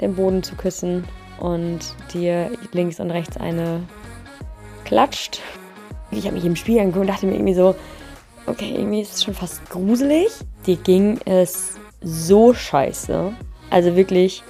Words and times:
den 0.00 0.14
Boden 0.14 0.42
zu 0.42 0.54
küssen 0.56 1.04
und 1.38 1.80
dir 2.12 2.50
links 2.72 3.00
und 3.00 3.10
rechts 3.10 3.36
eine 3.36 3.82
klatscht. 4.84 5.40
Ich 6.10 6.24
habe 6.24 6.36
mich 6.36 6.44
im 6.44 6.56
Spiegel 6.56 6.80
angeguckt 6.80 7.02
und 7.02 7.08
dachte 7.08 7.26
mir 7.26 7.34
irgendwie 7.34 7.54
so, 7.54 7.74
okay, 8.46 8.74
irgendwie 8.74 9.00
ist 9.00 9.14
es 9.14 9.24
schon 9.24 9.34
fast 9.34 9.68
gruselig. 9.68 10.28
Dir 10.66 10.76
ging 10.76 11.18
es 11.24 11.74
so 12.00 12.54
scheiße. 12.54 13.32
Also 13.70 13.96
wirklich 13.96 14.42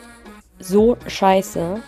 so 0.59 0.97
scheiße. 1.07 1.81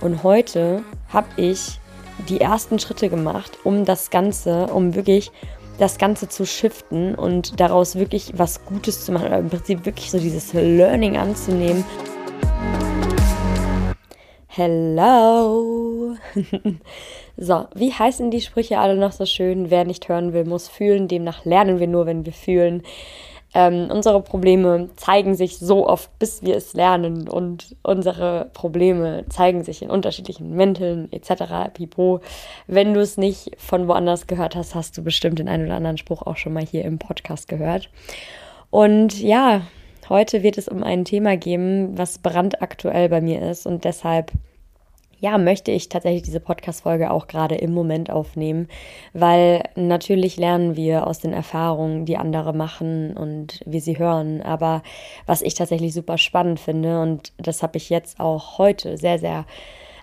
Und 0.00 0.22
heute 0.22 0.82
habe 1.08 1.28
ich 1.36 1.80
die 2.28 2.40
ersten 2.40 2.78
Schritte 2.78 3.08
gemacht, 3.08 3.58
um 3.64 3.84
das 3.84 4.10
Ganze, 4.10 4.66
um 4.66 4.94
wirklich 4.94 5.30
das 5.78 5.98
Ganze 5.98 6.28
zu 6.28 6.44
shiften 6.44 7.14
und 7.14 7.60
daraus 7.60 7.96
wirklich 7.96 8.32
was 8.36 8.64
Gutes 8.64 9.04
zu 9.04 9.12
machen. 9.12 9.28
Oder 9.28 9.38
im 9.38 9.48
Prinzip 9.48 9.86
wirklich 9.86 10.10
so 10.10 10.18
dieses 10.18 10.52
Learning 10.52 11.16
anzunehmen. 11.16 11.84
Hello! 14.58 16.16
so, 17.36 17.66
wie 17.76 17.92
heißen 17.92 18.32
die 18.32 18.40
Sprüche 18.40 18.80
alle 18.80 18.96
noch 18.96 19.12
so 19.12 19.24
schön? 19.24 19.70
Wer 19.70 19.84
nicht 19.84 20.08
hören 20.08 20.32
will, 20.32 20.44
muss 20.44 20.66
fühlen. 20.66 21.06
Demnach 21.06 21.44
lernen 21.44 21.78
wir 21.78 21.86
nur, 21.86 22.06
wenn 22.06 22.26
wir 22.26 22.32
fühlen. 22.32 22.82
Ähm, 23.54 23.88
unsere 23.88 24.20
Probleme 24.20 24.90
zeigen 24.96 25.36
sich 25.36 25.58
so 25.58 25.86
oft, 25.88 26.10
bis 26.18 26.42
wir 26.42 26.56
es 26.56 26.74
lernen. 26.74 27.28
Und 27.28 27.76
unsere 27.84 28.50
Probleme 28.52 29.26
zeigen 29.28 29.62
sich 29.62 29.80
in 29.80 29.90
unterschiedlichen 29.90 30.50
Mänteln 30.56 31.06
etc. 31.12 31.70
Pipo. 31.72 32.20
Wenn 32.66 32.94
du 32.94 33.00
es 33.00 33.16
nicht 33.16 33.52
von 33.58 33.86
woanders 33.86 34.26
gehört 34.26 34.56
hast, 34.56 34.74
hast 34.74 34.98
du 34.98 35.04
bestimmt 35.04 35.38
den 35.38 35.48
einen 35.48 35.66
oder 35.66 35.76
anderen 35.76 35.98
Spruch 35.98 36.22
auch 36.22 36.36
schon 36.36 36.52
mal 36.52 36.66
hier 36.66 36.84
im 36.84 36.98
Podcast 36.98 37.46
gehört. 37.46 37.90
Und 38.70 39.22
ja, 39.22 39.62
Heute 40.08 40.42
wird 40.42 40.56
es 40.56 40.68
um 40.68 40.82
ein 40.82 41.04
Thema 41.04 41.36
gehen, 41.36 41.98
was 41.98 42.16
brandaktuell 42.18 43.10
bei 43.10 43.20
mir 43.20 43.42
ist 43.42 43.66
und 43.66 43.84
deshalb 43.84 44.32
ja, 45.20 45.36
möchte 45.38 45.70
ich 45.70 45.88
tatsächlich 45.88 46.22
diese 46.22 46.40
Podcast-Folge 46.40 47.10
auch 47.10 47.26
gerade 47.26 47.56
im 47.56 47.72
Moment 47.72 48.10
aufnehmen, 48.10 48.68
weil 49.12 49.64
natürlich 49.74 50.36
lernen 50.36 50.76
wir 50.76 51.06
aus 51.06 51.18
den 51.18 51.32
Erfahrungen, 51.32 52.04
die 52.04 52.16
andere 52.16 52.52
machen 52.52 53.16
und 53.16 53.60
wie 53.66 53.80
sie 53.80 53.98
hören. 53.98 54.42
Aber 54.42 54.82
was 55.26 55.42
ich 55.42 55.54
tatsächlich 55.54 55.92
super 55.92 56.18
spannend 56.18 56.60
finde, 56.60 57.00
und 57.00 57.32
das 57.38 57.62
habe 57.62 57.78
ich 57.78 57.90
jetzt 57.90 58.20
auch 58.20 58.58
heute 58.58 58.96
sehr, 58.96 59.18
sehr 59.18 59.44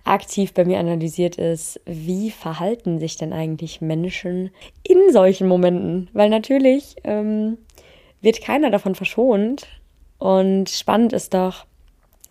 aktiv 0.03 0.53
bei 0.53 0.65
mir 0.65 0.79
analysiert, 0.79 1.37
ist, 1.37 1.79
wie 1.85 2.29
verhalten 2.29 2.99
sich 2.99 3.17
denn 3.17 3.33
eigentlich 3.33 3.81
Menschen 3.81 4.51
in 4.83 5.11
solchen 5.11 5.47
Momenten? 5.47 6.09
Weil 6.13 6.29
natürlich 6.29 6.95
ähm, 7.03 7.57
wird 8.21 8.41
keiner 8.41 8.69
davon 8.69 8.95
verschont. 8.95 9.67
Und 10.17 10.69
spannend 10.69 11.13
ist 11.13 11.33
doch, 11.33 11.65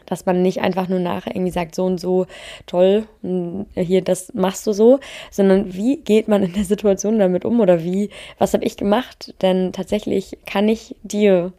dass 0.06 0.26
man 0.26 0.42
nicht 0.42 0.60
einfach 0.60 0.88
nur 0.88 1.00
nachher 1.00 1.34
irgendwie 1.34 1.52
sagt, 1.52 1.74
so 1.74 1.84
und 1.84 1.98
so, 1.98 2.26
toll, 2.66 3.06
hm, 3.22 3.66
hier, 3.74 4.02
das 4.02 4.32
machst 4.34 4.66
du 4.66 4.72
so, 4.72 5.00
sondern 5.30 5.74
wie 5.74 5.96
geht 5.98 6.28
man 6.28 6.42
in 6.42 6.52
der 6.52 6.64
Situation 6.64 7.18
damit 7.18 7.44
um 7.44 7.60
oder 7.60 7.82
wie, 7.82 8.10
was 8.38 8.54
habe 8.54 8.64
ich 8.64 8.76
gemacht? 8.76 9.34
Denn 9.42 9.72
tatsächlich 9.72 10.38
kann 10.46 10.68
ich 10.68 10.96
dir 11.02 11.52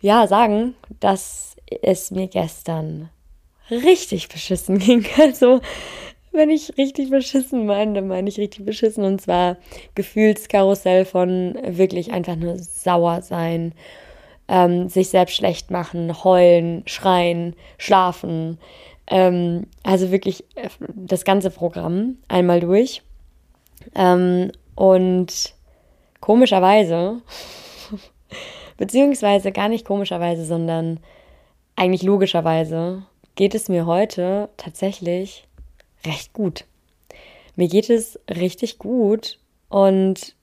ja 0.00 0.26
sagen, 0.26 0.74
dass 1.00 1.56
es 1.82 2.10
mir 2.10 2.28
gestern 2.28 3.08
richtig 3.70 4.28
beschissen 4.28 4.78
ging. 4.80 5.06
Also, 5.18 5.60
wenn 6.32 6.50
ich 6.50 6.76
richtig 6.76 7.10
beschissen 7.10 7.64
meine, 7.64 7.94
dann 7.94 8.08
meine 8.08 8.28
ich 8.28 8.38
richtig 8.38 8.66
beschissen 8.66 9.04
und 9.04 9.20
zwar 9.20 9.56
Gefühlskarussell 9.94 11.04
von 11.04 11.56
wirklich 11.64 12.12
einfach 12.12 12.34
nur 12.34 12.58
sauer 12.58 13.22
sein 13.22 13.72
ähm, 14.48 14.88
sich 14.88 15.08
selbst 15.08 15.36
schlecht 15.36 15.70
machen, 15.70 16.24
heulen, 16.24 16.82
schreien, 16.86 17.54
schlafen. 17.78 18.58
Ähm, 19.06 19.66
also 19.82 20.10
wirklich 20.10 20.44
äh, 20.56 20.68
das 20.94 21.24
ganze 21.24 21.50
Programm 21.50 22.18
einmal 22.28 22.60
durch. 22.60 23.02
Ähm, 23.94 24.52
und 24.74 25.54
komischerweise, 26.20 27.20
beziehungsweise 28.76 29.52
gar 29.52 29.68
nicht 29.68 29.84
komischerweise, 29.84 30.44
sondern 30.44 31.00
eigentlich 31.76 32.02
logischerweise, 32.02 33.02
geht 33.34 33.54
es 33.54 33.68
mir 33.68 33.86
heute 33.86 34.48
tatsächlich 34.56 35.46
recht 36.06 36.32
gut. 36.32 36.64
Mir 37.56 37.68
geht 37.68 37.90
es 37.90 38.18
richtig 38.28 38.78
gut 38.78 39.38
und 39.68 40.34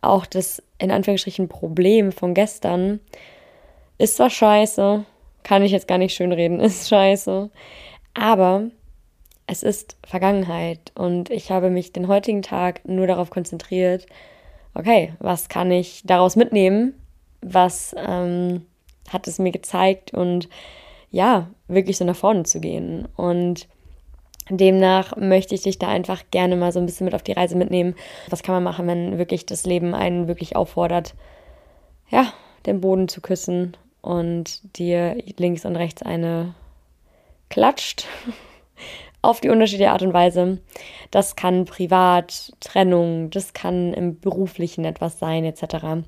auch 0.00 0.26
das 0.26 0.62
in 0.78 0.90
Anführungsstrichen 0.90 1.48
Problem 1.48 2.12
von 2.12 2.34
gestern 2.34 3.00
ist 3.98 4.16
zwar 4.16 4.30
scheiße, 4.30 5.04
kann 5.42 5.62
ich 5.62 5.72
jetzt 5.72 5.88
gar 5.88 5.98
nicht 5.98 6.14
schön 6.14 6.32
reden, 6.32 6.60
ist 6.60 6.88
scheiße, 6.88 7.50
aber 8.14 8.70
es 9.46 9.62
ist 9.62 9.96
Vergangenheit 10.06 10.92
und 10.94 11.30
ich 11.30 11.50
habe 11.50 11.70
mich 11.70 11.92
den 11.92 12.08
heutigen 12.08 12.42
Tag 12.42 12.86
nur 12.86 13.06
darauf 13.06 13.30
konzentriert, 13.30 14.06
okay, 14.74 15.14
was 15.18 15.48
kann 15.48 15.70
ich 15.70 16.02
daraus 16.04 16.36
mitnehmen? 16.36 16.94
Was 17.40 17.94
ähm, 17.98 18.66
hat 19.10 19.26
es 19.26 19.38
mir 19.38 19.52
gezeigt? 19.52 20.12
Und 20.12 20.48
ja, 21.10 21.48
wirklich 21.66 21.96
so 21.96 22.04
nach 22.04 22.16
vorne 22.16 22.42
zu 22.42 22.60
gehen. 22.60 23.08
Und 23.16 23.68
demnach 24.50 25.16
möchte 25.16 25.54
ich 25.54 25.62
dich 25.62 25.78
da 25.78 25.88
einfach 25.88 26.22
gerne 26.30 26.56
mal 26.56 26.72
so 26.72 26.78
ein 26.78 26.86
bisschen 26.86 27.06
mit 27.06 27.14
auf 27.14 27.22
die 27.22 27.32
Reise 27.32 27.56
mitnehmen. 27.56 27.94
Was 28.28 28.42
kann 28.42 28.54
man 28.54 28.64
machen, 28.64 28.86
wenn 28.86 29.18
wirklich 29.18 29.46
das 29.46 29.66
Leben 29.66 29.94
einen 29.94 30.28
wirklich 30.28 30.56
auffordert, 30.56 31.14
ja, 32.10 32.32
den 32.66 32.80
Boden 32.80 33.08
zu 33.08 33.20
küssen 33.20 33.76
und 34.00 34.76
dir 34.78 35.16
links 35.36 35.64
und 35.64 35.76
rechts 35.76 36.02
eine 36.02 36.54
klatscht 37.50 38.06
auf 39.22 39.40
die 39.40 39.48
unterschiedliche 39.48 39.90
Art 39.90 40.02
und 40.02 40.12
Weise. 40.12 40.58
Das 41.10 41.36
kann 41.36 41.64
privat, 41.64 42.52
Trennung, 42.60 43.30
das 43.30 43.52
kann 43.52 43.92
im 43.94 44.20
beruflichen 44.20 44.84
etwas 44.84 45.18
sein, 45.18 45.44
etc. 45.44 46.04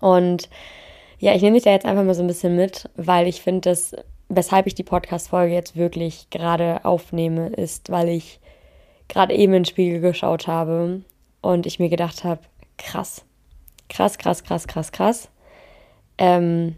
Und 0.00 0.48
ja, 1.18 1.34
ich 1.34 1.42
nehme 1.42 1.54
mich 1.54 1.62
da 1.62 1.70
jetzt 1.70 1.86
einfach 1.86 2.04
mal 2.04 2.14
so 2.14 2.22
ein 2.22 2.26
bisschen 2.26 2.56
mit, 2.56 2.90
weil 2.96 3.28
ich 3.28 3.42
finde, 3.42 3.70
dass, 3.70 3.94
weshalb 4.28 4.66
ich 4.66 4.74
die 4.74 4.82
Podcast-Folge 4.82 5.54
jetzt 5.54 5.76
wirklich 5.76 6.30
gerade 6.30 6.84
aufnehme, 6.84 7.50
ist, 7.50 7.90
weil 7.90 8.08
ich 8.08 8.40
gerade 9.08 9.34
eben 9.34 9.52
in 9.52 9.62
den 9.62 9.64
Spiegel 9.64 10.00
geschaut 10.00 10.46
habe 10.46 11.02
und 11.40 11.66
ich 11.66 11.78
mir 11.78 11.90
gedacht 11.90 12.24
habe, 12.24 12.40
krass, 12.78 13.24
krass, 13.88 14.18
krass, 14.18 14.42
krass, 14.42 14.66
krass, 14.66 14.90
krass. 14.90 15.30
Ähm, 16.18 16.76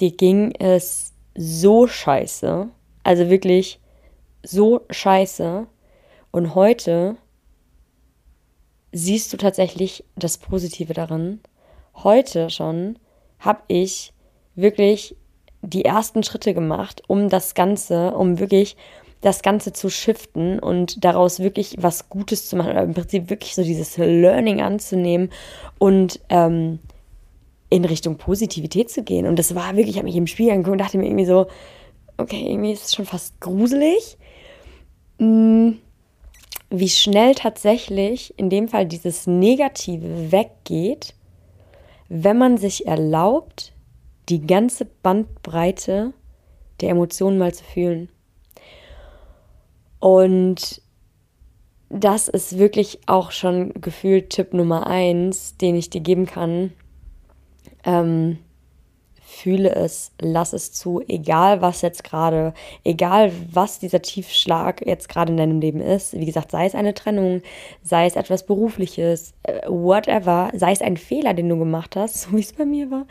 dir 0.00 0.10
ging 0.10 0.52
es 0.58 1.12
so 1.36 1.86
scheiße. 1.86 2.68
Also 3.02 3.30
wirklich 3.30 3.80
so 4.42 4.82
scheiße. 4.90 5.66
Und 6.30 6.54
heute 6.54 7.16
siehst 8.92 9.32
du 9.32 9.36
tatsächlich 9.36 10.04
das 10.16 10.38
Positive 10.38 10.94
darin. 10.94 11.40
Heute 11.94 12.50
schon 12.50 12.98
habe 13.38 13.60
ich 13.68 14.12
wirklich 14.54 15.16
die 15.62 15.84
ersten 15.84 16.22
Schritte 16.22 16.54
gemacht, 16.54 17.02
um 17.08 17.28
das 17.28 17.54
Ganze, 17.54 18.12
um 18.12 18.38
wirklich 18.38 18.76
das 19.20 19.42
Ganze 19.42 19.72
zu 19.72 19.90
shiften 19.90 20.58
und 20.58 21.04
daraus 21.04 21.40
wirklich 21.40 21.76
was 21.78 22.08
Gutes 22.08 22.48
zu 22.48 22.56
machen, 22.56 22.70
oder 22.70 22.82
im 22.82 22.94
Prinzip 22.94 23.30
wirklich 23.30 23.54
so 23.54 23.62
dieses 23.62 23.96
Learning 23.96 24.60
anzunehmen 24.60 25.30
und 25.78 26.20
ähm, 26.28 26.78
in 27.68 27.84
Richtung 27.84 28.16
Positivität 28.16 28.90
zu 28.90 29.02
gehen. 29.02 29.26
Und 29.26 29.38
das 29.38 29.54
war 29.54 29.76
wirklich, 29.76 29.90
ich 29.90 29.96
habe 29.96 30.06
mich 30.06 30.16
im 30.16 30.26
Spiel 30.26 30.50
angeguckt 30.50 30.72
und 30.72 30.78
dachte 30.78 30.98
mir 30.98 31.06
irgendwie 31.06 31.24
so, 31.24 31.46
okay, 32.16 32.46
irgendwie 32.46 32.72
ist 32.72 32.86
es 32.86 32.94
schon 32.94 33.06
fast 33.06 33.40
gruselig, 33.40 34.16
hm, 35.18 35.78
wie 36.70 36.88
schnell 36.88 37.34
tatsächlich 37.34 38.34
in 38.38 38.50
dem 38.50 38.68
Fall 38.68 38.86
dieses 38.86 39.26
Negative 39.26 40.32
weggeht, 40.32 41.14
wenn 42.08 42.38
man 42.38 42.56
sich 42.56 42.86
erlaubt, 42.86 43.72
die 44.28 44.46
ganze 44.46 44.84
Bandbreite 44.84 46.12
der 46.80 46.90
Emotionen 46.90 47.38
mal 47.38 47.54
zu 47.54 47.64
fühlen. 47.64 48.08
Und 50.00 50.82
das 51.88 52.28
ist 52.28 52.58
wirklich 52.58 53.00
auch 53.06 53.30
schon 53.30 53.72
gefühlt 53.80 54.30
Tipp 54.30 54.52
Nummer 54.52 54.86
eins, 54.86 55.56
den 55.56 55.76
ich 55.76 55.90
dir 55.90 56.00
geben 56.00 56.26
kann. 56.26 56.72
Ähm, 57.84 58.38
fühle 59.26 59.74
es, 59.74 60.12
lass 60.20 60.52
es 60.52 60.72
zu, 60.72 61.02
egal 61.08 61.60
was 61.60 61.82
jetzt 61.82 62.04
gerade, 62.04 62.54
egal 62.84 63.32
was 63.52 63.80
dieser 63.80 64.00
Tiefschlag 64.00 64.86
jetzt 64.86 65.08
gerade 65.08 65.32
in 65.32 65.36
deinem 65.36 65.60
Leben 65.60 65.80
ist. 65.80 66.18
Wie 66.18 66.24
gesagt, 66.24 66.52
sei 66.52 66.66
es 66.66 66.74
eine 66.74 66.94
Trennung, 66.94 67.42
sei 67.82 68.06
es 68.06 68.16
etwas 68.16 68.46
Berufliches, 68.46 69.34
äh, 69.42 69.66
whatever, 69.68 70.50
sei 70.54 70.72
es 70.72 70.80
ein 70.80 70.96
Fehler, 70.96 71.34
den 71.34 71.48
du 71.48 71.58
gemacht 71.58 71.96
hast, 71.96 72.20
so 72.22 72.32
wie 72.32 72.40
es 72.40 72.52
bei 72.52 72.64
mir 72.64 72.90
war. 72.90 73.06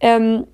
Ähm, 0.00 0.46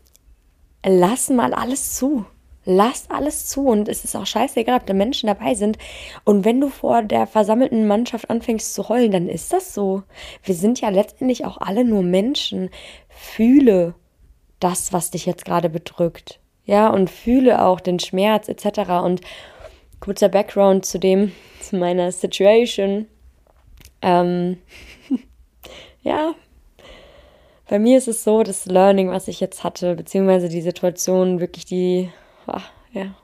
lass 0.85 1.29
mal 1.29 1.53
alles 1.53 1.95
zu. 1.95 2.25
Lass 2.69 3.09
alles 3.11 3.47
zu 3.47 3.69
und 3.69 3.89
es 3.89 4.03
ist 4.03 4.17
auch 4.17 4.27
scheißegal, 4.27 4.81
ob 4.81 4.87
da 4.87 4.93
Menschen 4.93 5.29
dabei 5.29 5.55
sind. 5.55 5.79
Und 6.25 6.45
wenn 6.45 6.61
du 6.61 6.69
vor 6.69 7.03
der 7.03 7.29
versammelten 7.29 7.87
Mannschaft 7.87 8.29
anfängst 8.29 8.75
zu 8.75 8.89
heulen, 8.89 9.13
dann 9.13 9.29
ist 9.29 9.53
das 9.53 9.73
so. 9.73 10.03
Wir 10.43 10.57
sind 10.57 10.81
ja 10.81 10.89
letztendlich 10.89 11.45
auch 11.45 11.59
alle 11.59 11.85
nur 11.85 12.03
Menschen. 12.03 12.71
Fühle 13.09 13.95
das, 14.59 14.93
was 14.93 15.13
dich 15.13 15.27
jetzt 15.27 15.45
gerade 15.45 15.71
bedrückt. 15.71 16.41
Ja, 16.65 16.89
und 16.89 17.09
fühle 17.09 17.63
auch 17.65 17.79
den 17.79 18.01
Schmerz 18.01 18.49
etc. 18.49 18.91
Und 19.05 19.21
kurzer 20.01 20.29
Background 20.29 20.85
zu 20.85 20.99
dem, 20.99 21.31
zu 21.61 21.77
meiner 21.77 22.11
Situation. 22.11 23.07
Ähm, 24.03 24.59
ja, 26.03 26.35
bei 27.69 27.79
mir 27.79 27.99
ist 27.99 28.09
es 28.09 28.23
so, 28.23 28.43
das 28.43 28.67
Learning, 28.67 29.11
was 29.11 29.29
ich 29.29 29.41
jetzt 29.41 29.65
hatte, 29.65 29.97
beziehungsweise 29.97 30.49
die 30.49 30.63
Situation, 30.63 31.41
wirklich 31.41 31.65
die, 31.65 32.11
ja, 32.93 33.15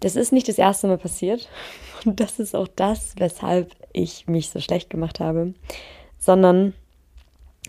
das 0.00 0.16
ist 0.16 0.32
nicht 0.32 0.48
das 0.48 0.58
erste 0.58 0.88
Mal 0.88 0.98
passiert. 0.98 1.48
Und 2.04 2.20
das 2.20 2.38
ist 2.38 2.56
auch 2.56 2.68
das, 2.68 3.14
weshalb 3.18 3.74
ich 3.92 4.26
mich 4.26 4.50
so 4.50 4.60
schlecht 4.60 4.88
gemacht 4.90 5.20
habe, 5.20 5.54
sondern 6.18 6.74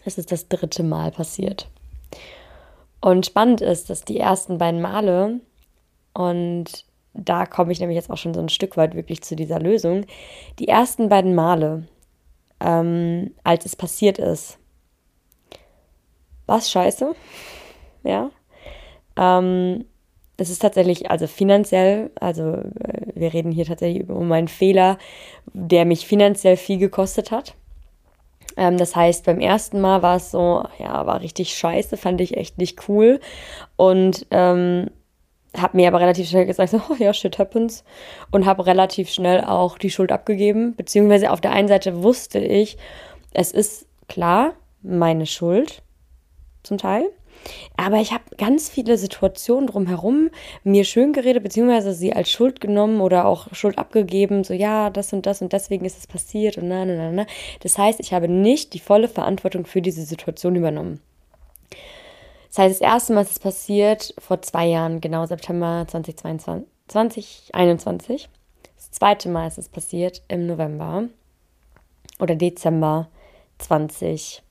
es 0.06 0.18
ist 0.18 0.32
das 0.32 0.48
dritte 0.48 0.84
Mal 0.84 1.12
passiert. 1.12 1.70
Und 3.02 3.26
spannend 3.26 3.62
ist, 3.62 3.90
dass 3.90 4.06
die 4.06 4.20
ersten 4.20 4.58
beiden 4.58 4.82
Male, 4.82 5.42
und 6.14 6.86
da 7.14 7.46
komme 7.46 7.72
ich 7.72 7.80
nämlich 7.80 7.96
jetzt 7.96 8.10
auch 8.10 8.18
schon 8.18 8.34
so 8.34 8.40
ein 8.40 8.50
Stück 8.50 8.78
weit 8.78 8.96
wirklich 8.96 9.22
zu 9.22 9.36
dieser 9.36 9.60
Lösung, 9.60 10.06
die 10.60 10.68
ersten 10.68 11.10
beiden 11.10 11.36
Male, 11.36 11.88
ähm, 12.60 13.34
als 13.44 13.66
es 13.66 13.76
passiert 13.76 14.20
ist, 14.20 14.60
war 16.46 16.60
es 16.60 16.72
scheiße, 16.72 17.16
ja. 18.04 18.30
Ähm, 19.18 19.86
es 20.42 20.50
ist 20.50 20.62
tatsächlich, 20.62 21.12
also 21.12 21.28
finanziell, 21.28 22.10
also 22.20 22.54
äh, 22.54 23.12
wir 23.14 23.34
reden 23.34 23.52
hier 23.52 23.66
tatsächlich 23.66 24.10
um 24.10 24.32
einen 24.32 24.48
Fehler, 24.48 24.98
der 25.54 25.86
mich 25.86 26.08
finanziell 26.08 26.58
viel 26.58 26.80
gekostet 26.80 27.30
hat. 27.30 27.54
Ähm, 28.58 28.78
das 28.78 28.96
heißt, 28.96 29.24
beim 29.26 29.40
ersten 29.40 29.80
Mal 29.80 30.02
war 30.02 30.16
es 30.16 30.32
so, 30.32 30.64
ja, 30.80 31.06
war 31.06 31.22
richtig 31.22 31.56
scheiße, 31.56 31.96
fand 31.96 32.22
ich 32.22 32.38
echt 32.38 32.58
nicht 32.58 32.90
cool. 32.90 33.20
Und 33.76 34.26
ähm, 34.32 34.90
habe 35.56 35.78
mir 35.78 35.88
aber 35.88 36.00
relativ 36.00 36.28
schnell 36.28 36.48
gesagt, 36.48 36.72
so, 36.72 36.82
oh 36.90 36.96
ja, 36.98 37.14
shit 37.14 37.38
happens. 37.38 37.84
Und 38.32 38.48
habe 38.48 38.66
relativ 38.66 39.12
schnell 39.12 39.44
auch 39.44 39.78
die 39.78 39.92
Schuld 39.92 40.12
abgegeben. 40.12 40.76
Beziehungsweise 40.76 41.32
auf 41.32 41.42
der 41.42 41.52
einen 41.52 41.68
Seite 41.68 42.02
wusste 42.02 42.40
ich, 42.40 42.78
es 43.32 43.52
ist 43.52 43.86
klar 44.08 44.54
meine 44.82 45.28
Schuld 45.28 45.84
zum 46.64 46.80
Teil. 46.80 47.04
Aber 47.78 47.98
ich 47.98 48.12
habe 48.12 48.24
ganz 48.38 48.70
viele 48.70 48.98
Situationen 48.98 49.68
drumherum 49.68 50.30
mir 50.64 50.84
schön 50.84 51.14
geredet, 51.14 51.44
beziehungsweise 51.44 51.94
sie 51.94 52.14
als 52.14 52.30
Schuld 52.30 52.62
genommen 52.62 53.02
oder 53.02 53.26
auch 53.26 53.54
Schuld 53.54 53.78
abgegeben, 53.78 54.44
so 54.44 54.54
ja, 54.54 54.90
das 54.90 55.14
und 55.14 55.26
das 55.26 55.42
und 55.42 55.54
deswegen 55.54 55.86
ist 55.86 55.98
es 55.98 56.08
passiert 56.08 56.58
und 56.58 56.68
na, 56.68 56.86
na, 56.86 56.96
na, 56.96 57.12
na. 57.12 57.26
Das 57.62 57.78
heißt, 57.78 58.00
ich 58.00 58.14
habe 58.14 58.28
nicht 58.28 58.74
die 58.74 58.80
volle 58.80 59.08
Verantwortung 59.08 59.66
für 59.66 59.82
diese 59.82 60.04
Situation 60.04 60.56
übernommen. 60.56 61.02
Das 62.50 62.60
heißt, 62.60 62.82
das 62.82 62.88
erste 62.88 63.14
Mal 63.14 63.22
ist 63.22 63.32
es 63.32 63.40
passiert 63.40 64.14
vor 64.20 64.42
zwei 64.42 64.68
Jahren, 64.68 65.00
genau 65.00 65.26
September 65.26 65.86
2022, 65.88 66.68
2021. 66.90 68.30
Das 68.76 68.92
zweite 68.92 69.30
Mal 69.30 69.48
ist 69.48 69.58
es 69.58 69.70
passiert 69.70 70.22
im 70.28 70.48
November 70.48 71.06
oder 72.20 72.36
Dezember 72.36 73.08
2022. 73.60 74.42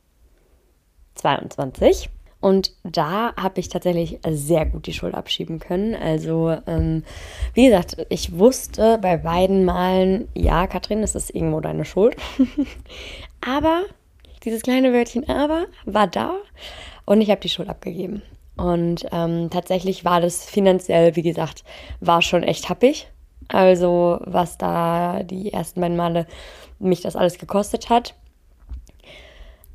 Und 2.40 2.72
da 2.84 3.34
habe 3.37 3.60
ich 3.60 3.69
tatsächlich 3.69 4.19
sehr 4.28 4.64
gut 4.64 4.87
die 4.87 4.94
Schuld 4.94 5.14
abschieben 5.14 5.58
können. 5.58 5.94
Also, 5.94 6.56
ähm, 6.66 7.04
wie 7.52 7.66
gesagt, 7.66 7.98
ich 8.08 8.38
wusste 8.38 8.98
bei 8.98 9.19
beiden 9.19 9.64
Malen, 9.64 10.26
ja, 10.34 10.66
Katrin, 10.66 11.02
das 11.02 11.14
ist 11.14 11.34
irgendwo 11.34 11.60
deine 11.60 11.84
Schuld. 11.84 12.16
aber 13.46 13.82
dieses 14.44 14.62
kleine 14.62 14.94
Wörtchen 14.94 15.28
aber 15.28 15.66
war 15.84 16.06
da 16.06 16.34
und 17.04 17.20
ich 17.20 17.31
habe 17.31 17.42
die 17.42 17.50
Schuld 17.50 17.69
abgegeben. 17.69 18.22
Und 18.56 19.06
ähm, 19.12 19.50
tatsächlich 19.50 20.04
war 20.04 20.20
das 20.20 20.44
finanziell, 20.44 21.16
wie 21.16 21.22
gesagt, 21.22 21.64
war 22.00 22.22
schon 22.22 22.42
echt 22.42 22.69
happig. 22.69 23.08
Also, 23.48 24.19
was 24.25 24.58
da 24.58 25.22
die 25.25 25.52
ersten 25.52 25.81
beiden 25.81 25.96
Male 25.96 26.26
mich 26.78 27.00
das 27.02 27.16
alles 27.16 27.38
gekostet 27.38 27.90
hat. 27.90 28.14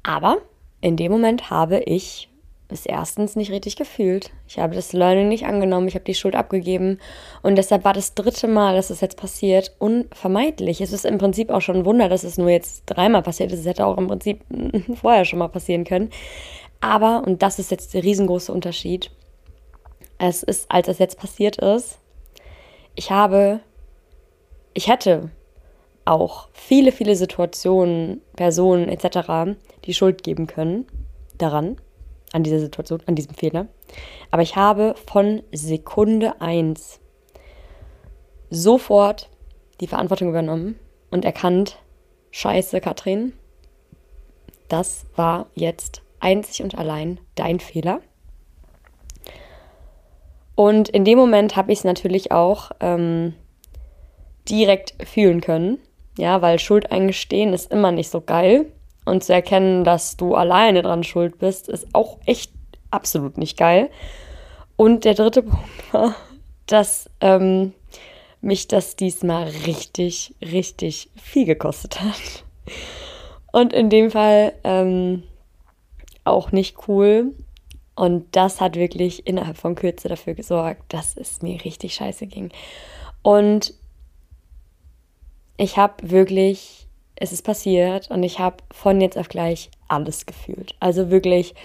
Aber 0.02 0.38
in 0.82 0.98
dem 0.98 1.12
Moment 1.12 1.50
habe 1.50 1.80
ich 1.80 2.30
es 2.70 2.86
erstens 2.86 3.36
nicht 3.36 3.52
richtig 3.52 3.76
gefühlt. 3.76 4.32
Ich 4.48 4.58
habe 4.58 4.76
das 4.76 4.94
Learning 4.94 5.28
nicht 5.28 5.46
angenommen, 5.46 5.88
ich 5.88 5.96
habe 5.96 6.06
die 6.06 6.16
Schuld 6.16 6.36
abgegeben 6.36 7.00
und 7.44 7.58
deshalb 7.58 7.84
war 7.84 7.94
das 7.94 8.16
dritte 8.16 8.48
Mal, 8.48 8.76
dass 8.76 8.90
es 8.90 9.02
jetzt 9.02 9.18
passiert, 9.18 9.76
unvermeidlich. 9.80 10.82
Es 10.82 10.92
ist 10.92 11.06
im 11.06 11.18
Prinzip 11.18 11.50
auch 11.52 11.62
schon 11.62 11.78
ein 11.78 11.86
Wunder, 11.86 12.10
dass 12.10 12.24
es 12.24 12.38
nur 12.38 12.50
jetzt 12.50 12.84
dreimal 12.88 13.22
passiert 13.22 13.52
ist. 13.52 13.60
Es 13.60 13.66
hätte 13.66 13.86
auch 13.86 13.98
im 13.98 14.08
Prinzip 14.08 14.42
vorher 15.02 15.26
schon 15.26 15.40
mal 15.40 15.48
passieren 15.48 15.84
können. 15.84 16.10
Aber, 16.82 17.24
und 17.26 17.42
das 17.42 17.60
ist 17.60 17.72
jetzt 17.72 17.94
der 17.94 18.04
riesengroße 18.04 18.52
Unterschied, 18.52 19.12
es 20.18 20.44
ist, 20.44 20.72
als 20.72 20.88
es 20.88 21.00
jetzt 21.00 21.20
passiert 21.20 21.58
ist, 21.58 22.00
ich 22.96 23.12
habe, 23.12 23.60
ich 24.74 24.88
hätte 24.88 25.30
auch 26.06 26.48
viele, 26.54 26.92
viele 26.92 27.16
Situationen, 27.16 28.22
Personen 28.36 28.90
etc. 28.90 29.58
die 29.86 29.94
Schuld 29.94 30.24
geben 30.24 30.48
können 30.48 30.86
daran 31.38 31.78
an 32.36 32.44
dieser 32.44 32.60
Situation, 32.60 33.02
an 33.06 33.16
diesem 33.16 33.34
Fehler. 33.34 33.68
Aber 34.30 34.42
ich 34.42 34.56
habe 34.56 34.96
von 35.08 35.42
Sekunde 35.52 36.42
1 36.42 37.00
sofort 38.50 39.30
die 39.80 39.88
Verantwortung 39.88 40.30
übernommen 40.30 40.78
und 41.10 41.24
erkannt, 41.24 41.80
scheiße, 42.32 42.82
Katrin, 42.82 43.34
das 44.68 45.06
war 45.16 45.48
jetzt 45.56 46.02
einzig 46.20 46.62
und 46.62 46.78
allein 46.78 47.20
dein 47.36 47.60
Fehler. 47.60 48.02
Und 50.56 50.90
in 50.90 51.06
dem 51.06 51.18
Moment 51.18 51.56
habe 51.56 51.72
ich 51.72 51.80
es 51.80 51.84
natürlich 51.86 52.32
auch 52.32 52.72
ähm, 52.82 53.34
direkt 54.50 54.96
fühlen 55.06 55.42
können. 55.42 55.80
Ja, 56.18 56.42
weil 56.42 56.60
Schuld 56.60 56.92
eingestehen 56.92 57.54
ist 57.54 57.72
immer 57.72 57.92
nicht 57.92 58.10
so 58.10 58.22
geil. 58.22 58.72
Und 59.06 59.24
zu 59.24 59.34
erkennen, 59.34 59.84
dass 59.84 60.18
du 60.18 60.36
alleine 60.36 60.82
dran 60.82 61.04
schuld 61.04 61.38
bist, 61.38 61.70
ist 61.70 61.88
auch 61.94 62.18
echt 62.26 62.52
absolut 62.90 63.38
nicht 63.38 63.58
geil. 63.58 63.90
Und 64.76 65.06
der 65.06 65.14
dritte 65.14 65.44
Punkt 65.44 65.94
war, 65.94 66.16
dass 66.66 67.10
ähm, 67.22 67.74
mich 68.42 68.68
das 68.68 68.96
diesmal 68.96 69.48
richtig, 69.66 70.36
richtig 70.42 71.10
viel 71.16 71.46
gekostet 71.46 72.02
hat. 72.02 72.44
Und 73.52 73.74
in 73.74 73.90
dem 73.90 74.12
Fall 74.12 74.54
ähm, 74.64 75.24
auch 76.24 76.52
nicht 76.52 76.88
cool. 76.88 77.34
Und 77.96 78.36
das 78.36 78.60
hat 78.60 78.76
wirklich 78.76 79.26
innerhalb 79.26 79.58
von 79.58 79.76
Kürze 79.76 80.10
dafür 80.10 80.34
gesorgt, 80.34 80.94
dass 80.94 81.16
es 81.16 81.42
mir 81.42 81.64
richtig 81.64 81.94
scheiße 81.96 82.28
ging. 82.28 82.52
Und 83.22 83.74
ich 85.58 85.78
habe 85.78 86.12
wirklich 86.12 86.85
es 87.16 87.32
ist 87.32 87.44
passiert 87.44 88.10
und 88.12 88.24
ich 88.24 88.40
habe 88.40 88.58
von 88.72 89.02
jetzt 89.02 89.18
auf 89.18 89.30
gleich 89.30 89.70
alles 89.88 90.26
gefühlt. 90.26 90.76
Also 90.80 91.10
wirklich, 91.12 91.56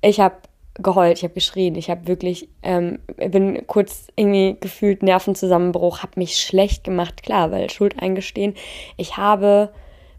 ich 0.00 0.20
habe 0.20 0.36
geheult, 0.74 1.18
ich 1.18 1.24
habe 1.24 1.34
geschrien, 1.34 1.74
ich 1.76 1.90
habe 1.90 2.06
wirklich, 2.06 2.48
ähm, 2.62 2.98
bin 3.16 3.66
kurz 3.66 4.08
irgendwie 4.16 4.56
gefühlt 4.58 5.02
Nervenzusammenbruch, 5.02 6.02
habe 6.02 6.12
mich 6.16 6.38
schlecht 6.38 6.84
gemacht, 6.84 7.22
klar, 7.22 7.50
weil 7.52 7.70
Schuld 7.70 8.00
eingestehen. 8.00 8.54
Ich 8.96 9.16
habe 9.16 9.70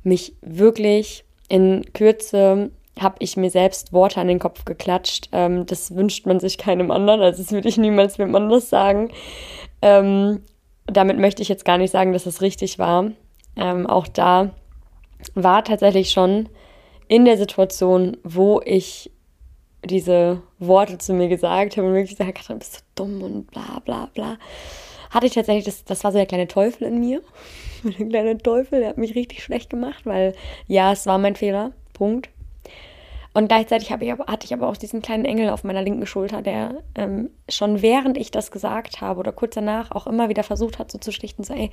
mich 0.04 0.34
wirklich 0.42 1.26
in 1.50 1.86
Kürze 1.94 2.72
habe 3.00 3.16
ich 3.20 3.36
mir 3.36 3.50
selbst 3.50 3.92
Worte 3.92 4.22
an 4.22 4.28
den 4.28 4.40
Kopf 4.40 4.64
geklatscht. 4.64 5.30
Ähm, 5.34 5.66
das 5.66 5.96
wünscht 5.96 6.26
man 6.26 6.40
sich 6.40 6.58
keinem 6.58 6.92
anderen, 6.92 7.22
also 7.22 7.42
das 7.44 7.52
würde 7.52 7.68
ich 7.68 7.78
niemals 7.78 8.18
wem 8.18 8.34
anders 8.36 8.70
sagen. 8.70 9.12
Ähm, 9.82 10.42
damit 10.88 11.18
möchte 11.18 11.42
ich 11.42 11.50
jetzt 11.50 11.66
gar 11.66 11.78
nicht 11.78 11.92
sagen, 11.92 12.14
dass 12.14 12.26
es 12.26 12.42
richtig 12.42 12.80
war. 12.80 13.12
Ähm, 13.58 13.88
auch 13.88 14.08
da 14.08 14.52
war 15.34 15.64
tatsächlich 15.64 16.12
schon 16.12 16.50
in 17.08 17.26
der 17.26 17.38
Situation, 17.38 18.18
wo 18.24 18.62
ich 18.64 19.12
diese 19.84 20.42
Worte 20.60 20.98
zu 20.98 21.14
mir 21.14 21.28
gesagt 21.28 21.78
habe 21.78 21.88
und 21.88 21.94
wirklich 21.94 22.18
gesagt 22.18 22.50
habe, 22.50 22.60
bist 22.60 22.78
du 22.96 23.04
dumm 23.04 23.22
und 23.22 23.52
bla 23.52 23.82
bla 23.86 24.10
bla, 24.14 24.38
hatte 25.12 25.28
ich 25.28 25.34
tatsächlich, 25.34 25.66
das, 25.66 25.84
das 25.86 26.04
war 26.04 26.12
so 26.12 26.18
der 26.18 26.26
kleine 26.26 26.48
Teufel 26.48 26.88
in 26.88 27.00
mir. 27.00 27.22
der 27.84 28.08
kleine 28.08 28.38
Teufel, 28.38 28.80
der 28.80 28.90
hat 28.90 28.98
mich 28.98 29.16
richtig 29.16 29.44
schlecht 29.44 29.70
gemacht, 29.70 30.06
weil 30.06 30.34
ja, 30.68 30.92
es 30.92 31.06
war 31.06 31.18
mein 31.18 31.36
Fehler. 31.36 31.72
Punkt. 31.94 32.30
Und 33.36 33.50
gleichzeitig 33.50 33.90
ich 33.90 33.94
hatte 33.94 34.46
ich 34.46 34.54
aber 34.54 34.70
auch 34.70 34.78
diesen 34.78 35.02
kleinen 35.02 35.26
Engel 35.26 35.50
auf 35.50 35.66
meiner 35.66 35.82
linken 35.82 36.06
Schulter, 36.06 36.42
der 36.42 36.76
ähm, 36.96 37.30
schon 37.50 37.82
während 37.82 38.16
ich 38.16 38.32
das 38.32 38.50
gesagt 38.50 39.02
habe 39.02 39.20
oder 39.20 39.34
kurz 39.34 39.56
danach 39.56 39.92
auch 39.92 40.08
immer 40.08 40.30
wieder 40.30 40.42
versucht 40.42 40.80
hat, 40.80 40.90
so 40.90 41.00
zu 41.00 41.12
schlichten, 41.12 41.44
so, 41.44 41.54
ey, 41.54 41.70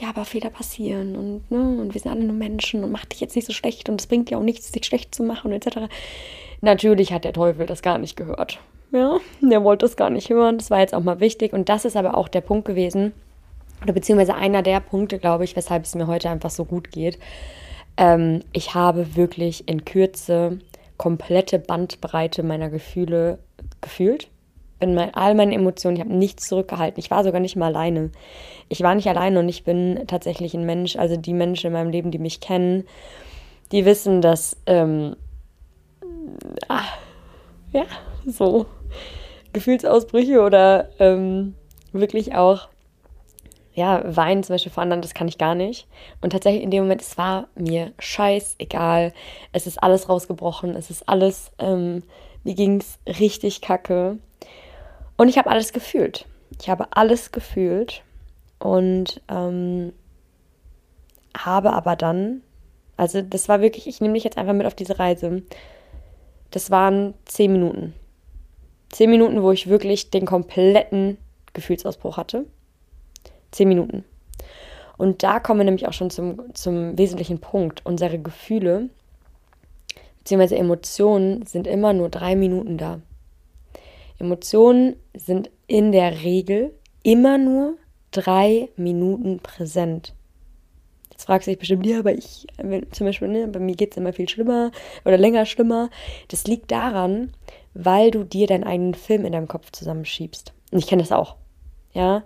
ja, 0.00 0.08
aber 0.08 0.24
Fehler 0.24 0.48
passieren 0.48 1.14
und, 1.14 1.50
ne, 1.50 1.80
und 1.80 1.92
wir 1.92 2.00
sind 2.00 2.10
alle 2.10 2.24
nur 2.24 2.34
Menschen 2.34 2.84
und 2.84 2.90
mach 2.90 3.04
dich 3.04 3.20
jetzt 3.20 3.36
nicht 3.36 3.46
so 3.46 3.52
schlecht 3.52 3.90
und 3.90 4.00
es 4.00 4.06
bringt 4.06 4.30
dir 4.30 4.38
auch 4.38 4.42
nichts, 4.42 4.72
dich 4.72 4.86
schlecht 4.86 5.14
zu 5.14 5.22
machen 5.22 5.52
etc. 5.52 5.90
Natürlich 6.62 7.12
hat 7.12 7.24
der 7.24 7.34
Teufel 7.34 7.66
das 7.66 7.82
gar 7.82 7.98
nicht 7.98 8.16
gehört. 8.16 8.58
Ja, 8.90 9.18
der 9.42 9.62
wollte 9.64 9.84
es 9.84 9.96
gar 9.96 10.08
nicht 10.08 10.30
hören. 10.30 10.56
Das 10.56 10.70
war 10.70 10.80
jetzt 10.80 10.94
auch 10.94 11.02
mal 11.02 11.20
wichtig. 11.20 11.52
Und 11.52 11.68
das 11.68 11.84
ist 11.84 11.96
aber 11.96 12.16
auch 12.16 12.28
der 12.28 12.40
Punkt 12.40 12.64
gewesen, 12.64 13.12
oder 13.82 13.92
beziehungsweise 13.92 14.34
einer 14.34 14.62
der 14.62 14.80
Punkte, 14.80 15.18
glaube 15.18 15.44
ich, 15.44 15.54
weshalb 15.54 15.84
es 15.84 15.94
mir 15.94 16.06
heute 16.06 16.30
einfach 16.30 16.50
so 16.50 16.64
gut 16.64 16.90
geht. 16.90 17.18
Ähm, 17.96 18.42
ich 18.52 18.74
habe 18.74 19.16
wirklich 19.16 19.68
in 19.68 19.84
Kürze 19.84 20.58
komplette 20.98 21.58
Bandbreite 21.58 22.42
meiner 22.42 22.68
Gefühle 22.68 23.38
gefühlt. 23.80 24.28
In 24.80 24.94
mein, 24.94 25.14
all 25.14 25.34
meinen 25.34 25.52
Emotionen, 25.52 25.96
ich 25.96 26.02
habe 26.02 26.12
nichts 26.12 26.46
zurückgehalten. 26.48 27.00
Ich 27.00 27.10
war 27.10 27.24
sogar 27.24 27.40
nicht 27.40 27.56
mal 27.56 27.74
alleine. 27.74 28.10
Ich 28.68 28.82
war 28.82 28.94
nicht 28.94 29.08
alleine 29.08 29.40
und 29.40 29.48
ich 29.48 29.64
bin 29.64 30.04
tatsächlich 30.06 30.54
ein 30.54 30.66
Mensch, 30.66 30.96
also 30.96 31.16
die 31.16 31.32
Menschen 31.32 31.68
in 31.68 31.72
meinem 31.72 31.90
Leben, 31.90 32.10
die 32.10 32.18
mich 32.18 32.40
kennen, 32.40 32.84
die 33.72 33.84
wissen, 33.84 34.20
dass, 34.20 34.56
ähm, 34.66 35.16
ah, 36.68 36.84
ja, 37.72 37.84
so 38.26 38.66
Gefühlsausbrüche 39.52 40.42
oder 40.42 40.90
ähm, 40.98 41.54
wirklich 41.92 42.34
auch 42.34 42.68
ja, 43.78 44.02
Weinen 44.04 44.42
zum 44.42 44.54
Beispiel 44.54 44.72
vor 44.72 44.82
anderen, 44.82 45.02
das 45.02 45.14
kann 45.14 45.28
ich 45.28 45.38
gar 45.38 45.54
nicht. 45.54 45.86
Und 46.20 46.30
tatsächlich 46.30 46.64
in 46.64 46.72
dem 46.72 46.82
Moment, 46.82 47.00
es 47.00 47.16
war 47.16 47.46
mir 47.54 47.92
scheißegal. 48.00 49.12
Es 49.52 49.68
ist 49.68 49.80
alles 49.80 50.08
rausgebrochen, 50.08 50.74
es 50.74 50.90
ist 50.90 51.08
alles, 51.08 51.52
ähm, 51.60 52.02
mir 52.42 52.54
ging 52.54 52.80
es 52.80 52.98
richtig 53.20 53.60
kacke. 53.60 54.18
Und 55.16 55.28
ich 55.28 55.38
habe 55.38 55.48
alles 55.48 55.72
gefühlt. 55.72 56.26
Ich 56.60 56.68
habe 56.68 56.88
alles 56.90 57.30
gefühlt 57.30 58.02
und 58.58 59.20
ähm, 59.28 59.92
habe 61.36 61.72
aber 61.72 61.94
dann, 61.94 62.42
also 62.96 63.22
das 63.22 63.48
war 63.48 63.60
wirklich, 63.60 63.86
ich 63.86 64.00
nehme 64.00 64.14
dich 64.14 64.24
jetzt 64.24 64.38
einfach 64.38 64.54
mit 64.54 64.66
auf 64.66 64.74
diese 64.74 64.98
Reise. 64.98 65.42
Das 66.50 66.72
waren 66.72 67.14
zehn 67.26 67.52
Minuten. 67.52 67.94
Zehn 68.88 69.08
Minuten, 69.08 69.40
wo 69.40 69.52
ich 69.52 69.68
wirklich 69.68 70.10
den 70.10 70.26
kompletten 70.26 71.16
Gefühlsausbruch 71.52 72.16
hatte. 72.16 72.46
Zehn 73.50 73.68
Minuten. 73.68 74.04
Und 74.96 75.22
da 75.22 75.38
kommen 75.40 75.60
wir 75.60 75.64
nämlich 75.64 75.86
auch 75.86 75.92
schon 75.92 76.10
zum, 76.10 76.54
zum 76.54 76.98
wesentlichen 76.98 77.38
Punkt. 77.38 77.82
Unsere 77.84 78.18
Gefühle 78.18 78.90
bzw. 80.18 80.56
Emotionen 80.56 81.46
sind 81.46 81.66
immer 81.66 81.92
nur 81.92 82.08
drei 82.08 82.36
Minuten 82.36 82.76
da. 82.78 83.00
Emotionen 84.18 84.96
sind 85.14 85.50
in 85.68 85.92
der 85.92 86.22
Regel 86.22 86.74
immer 87.02 87.38
nur 87.38 87.76
drei 88.10 88.68
Minuten 88.76 89.38
präsent. 89.38 90.14
Jetzt 91.10 91.26
fragst 91.26 91.46
du 91.46 91.50
dich 91.50 91.58
bestimmt, 91.58 91.86
ja, 91.86 92.00
aber 92.00 92.12
ich, 92.12 92.46
zum 92.90 93.06
Beispiel, 93.06 93.28
ne, 93.28 93.48
bei 93.48 93.60
mir 93.60 93.74
geht 93.74 93.92
es 93.92 93.96
immer 93.96 94.12
viel 94.12 94.28
schlimmer 94.28 94.70
oder 95.04 95.16
länger 95.16 95.46
schlimmer. 95.46 95.90
Das 96.28 96.46
liegt 96.46 96.70
daran, 96.70 97.32
weil 97.74 98.10
du 98.10 98.24
dir 98.24 98.46
deinen 98.46 98.64
eigenen 98.64 98.94
Film 98.94 99.24
in 99.24 99.32
deinem 99.32 99.48
Kopf 99.48 99.70
zusammenschiebst. 99.70 100.52
Und 100.70 100.78
ich 100.78 100.86
kenne 100.86 101.02
das 101.02 101.12
auch. 101.12 101.36
Ja, 101.98 102.22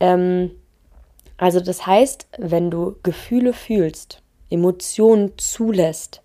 ähm, 0.00 0.52
also 1.36 1.60
das 1.60 1.86
heißt, 1.86 2.28
wenn 2.38 2.70
du 2.70 2.96
Gefühle 3.02 3.52
fühlst, 3.52 4.22
Emotionen 4.48 5.36
zulässt, 5.36 6.22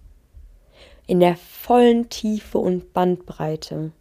in 1.05 1.19
der 1.19 1.35
vollen 1.35 2.07
Tiefe 2.07 2.59
und 2.59 2.93
Bandbreite, 2.93 3.91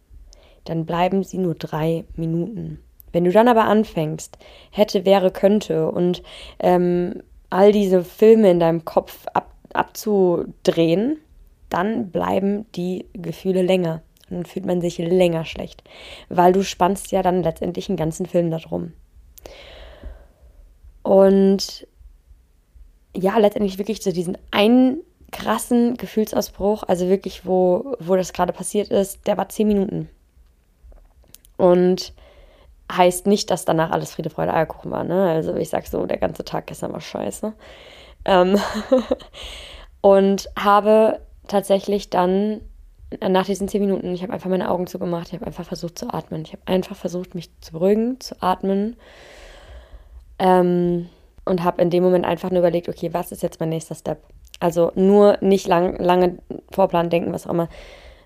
dann 0.63 0.85
bleiben 0.85 1.25
sie 1.25 1.37
nur 1.37 1.55
drei 1.55 2.05
Minuten. 2.15 2.81
Wenn 3.11 3.25
du 3.25 3.31
dann 3.31 3.49
aber 3.49 3.65
anfängst, 3.65 4.37
hätte, 4.71 5.03
wäre, 5.03 5.31
könnte 5.31 5.91
und 5.91 6.23
ähm, 6.59 7.23
all 7.49 7.73
diese 7.73 8.05
Filme 8.05 8.49
in 8.49 8.61
deinem 8.61 8.85
Kopf 8.85 9.25
ab, 9.33 9.53
abzudrehen, 9.73 11.17
dann 11.67 12.09
bleiben 12.09 12.65
die 12.71 13.05
Gefühle 13.11 13.63
länger. 13.63 14.01
Dann 14.29 14.45
fühlt 14.45 14.65
man 14.65 14.81
sich 14.81 14.97
länger 14.97 15.45
schlecht, 15.45 15.83
weil 16.29 16.53
du 16.53 16.63
spannst 16.63 17.11
ja 17.11 17.21
dann 17.21 17.43
letztendlich 17.43 17.89
einen 17.89 17.97
ganzen 17.97 18.25
Film 18.25 18.51
darum. 18.51 18.93
Und 21.03 21.87
ja, 23.15 23.37
letztendlich 23.37 23.77
wirklich 23.77 24.01
so 24.03 24.11
diesen 24.11 24.37
einen 24.51 25.01
krassen 25.31 25.95
Gefühlsausbruch, 25.97 26.83
also 26.83 27.07
wirklich, 27.09 27.45
wo, 27.45 27.95
wo 27.99 28.15
das 28.15 28.33
gerade 28.33 28.53
passiert 28.53 28.89
ist, 28.89 29.25
der 29.27 29.37
war 29.37 29.49
zehn 29.49 29.67
Minuten. 29.67 30.09
Und 31.57 32.13
heißt 32.91 33.27
nicht, 33.27 33.49
dass 33.51 33.65
danach 33.65 33.91
alles 33.91 34.13
Friede, 34.13 34.29
Freude, 34.29 34.53
Eierkuchen 34.53 34.91
war. 34.91 35.03
Ne? 35.03 35.29
Also 35.29 35.55
ich 35.55 35.69
sag 35.69 35.87
so, 35.87 36.05
der 36.05 36.17
ganze 36.17 36.45
Tag 36.45 36.67
gestern 36.67 36.93
war 36.93 37.01
scheiße. 37.01 37.53
Ähm 38.25 38.59
und 40.01 40.49
habe 40.57 41.19
tatsächlich 41.47 42.09
dann 42.09 42.61
nach 43.27 43.45
diesen 43.45 43.67
zehn 43.67 43.81
Minuten, 43.81 44.13
ich 44.13 44.21
habe 44.21 44.33
einfach 44.33 44.49
meine 44.49 44.69
Augen 44.69 44.87
zugemacht, 44.87 45.27
ich 45.27 45.33
habe 45.33 45.45
einfach 45.45 45.65
versucht 45.65 45.97
zu 45.97 46.13
atmen. 46.13 46.43
Ich 46.43 46.53
habe 46.53 46.63
einfach 46.65 46.95
versucht, 46.95 47.35
mich 47.35 47.49
zu 47.61 47.71
beruhigen, 47.73 48.19
zu 48.19 48.41
atmen 48.41 48.97
ähm, 50.39 51.09
und 51.45 51.63
habe 51.63 51.81
in 51.81 51.89
dem 51.89 52.03
Moment 52.03 52.25
einfach 52.25 52.49
nur 52.49 52.59
überlegt, 52.59 52.89
okay, 52.89 53.13
was 53.13 53.31
ist 53.31 53.43
jetzt 53.43 53.59
mein 53.59 53.69
nächster 53.69 53.95
Step? 53.95 54.21
Also 54.59 54.91
nur 54.95 55.37
nicht 55.41 55.67
lang, 55.67 55.97
lange 55.97 56.39
Vorplan 56.71 57.09
denken, 57.09 57.31
was 57.31 57.47
auch 57.47 57.51
immer. 57.51 57.69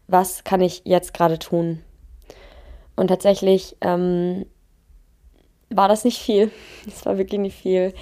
Was 0.07 0.43
kann 0.43 0.61
ich 0.61 0.81
jetzt 0.85 1.13
gerade 1.13 1.37
tun? 1.37 1.81
Und 2.95 3.07
tatsächlich 3.07 3.77
ähm, 3.81 4.45
war 5.69 5.87
das 5.87 6.03
nicht 6.03 6.19
viel. 6.19 6.51
Es 6.87 7.05
war 7.05 7.17
wirklich 7.17 7.39
nicht 7.39 7.55
viel. 7.55 7.93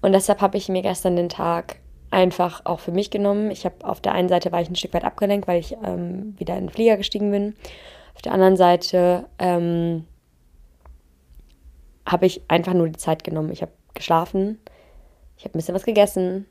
Und 0.00 0.12
deshalb 0.12 0.40
habe 0.40 0.56
ich 0.56 0.68
mir 0.68 0.82
gestern 0.82 1.16
den 1.16 1.28
Tag 1.28 1.76
einfach 2.10 2.62
auch 2.64 2.80
für 2.80 2.92
mich 2.92 3.10
genommen. 3.10 3.50
Ich 3.50 3.64
habe 3.64 3.84
auf 3.84 4.00
der 4.00 4.12
einen 4.12 4.28
Seite 4.28 4.52
war 4.52 4.60
ich 4.60 4.68
ein 4.68 4.76
Stück 4.76 4.94
weit 4.94 5.04
abgelenkt, 5.04 5.48
weil 5.48 5.60
ich 5.60 5.76
ähm, 5.84 6.34
wieder 6.38 6.56
in 6.56 6.66
den 6.66 6.70
Flieger 6.70 6.96
gestiegen 6.96 7.30
bin. 7.30 7.54
Auf 8.14 8.22
der 8.22 8.32
anderen 8.32 8.56
Seite 8.56 9.26
ähm, 9.38 10.04
habe 12.06 12.26
ich 12.26 12.42
einfach 12.48 12.74
nur 12.74 12.88
die 12.88 12.98
Zeit 12.98 13.24
genommen. 13.24 13.52
Ich 13.52 13.62
habe 13.62 13.72
geschlafen, 13.94 14.58
ich 15.36 15.44
habe 15.44 15.54
ein 15.54 15.58
bisschen 15.58 15.74
was 15.74 15.84
gegessen 15.84 16.46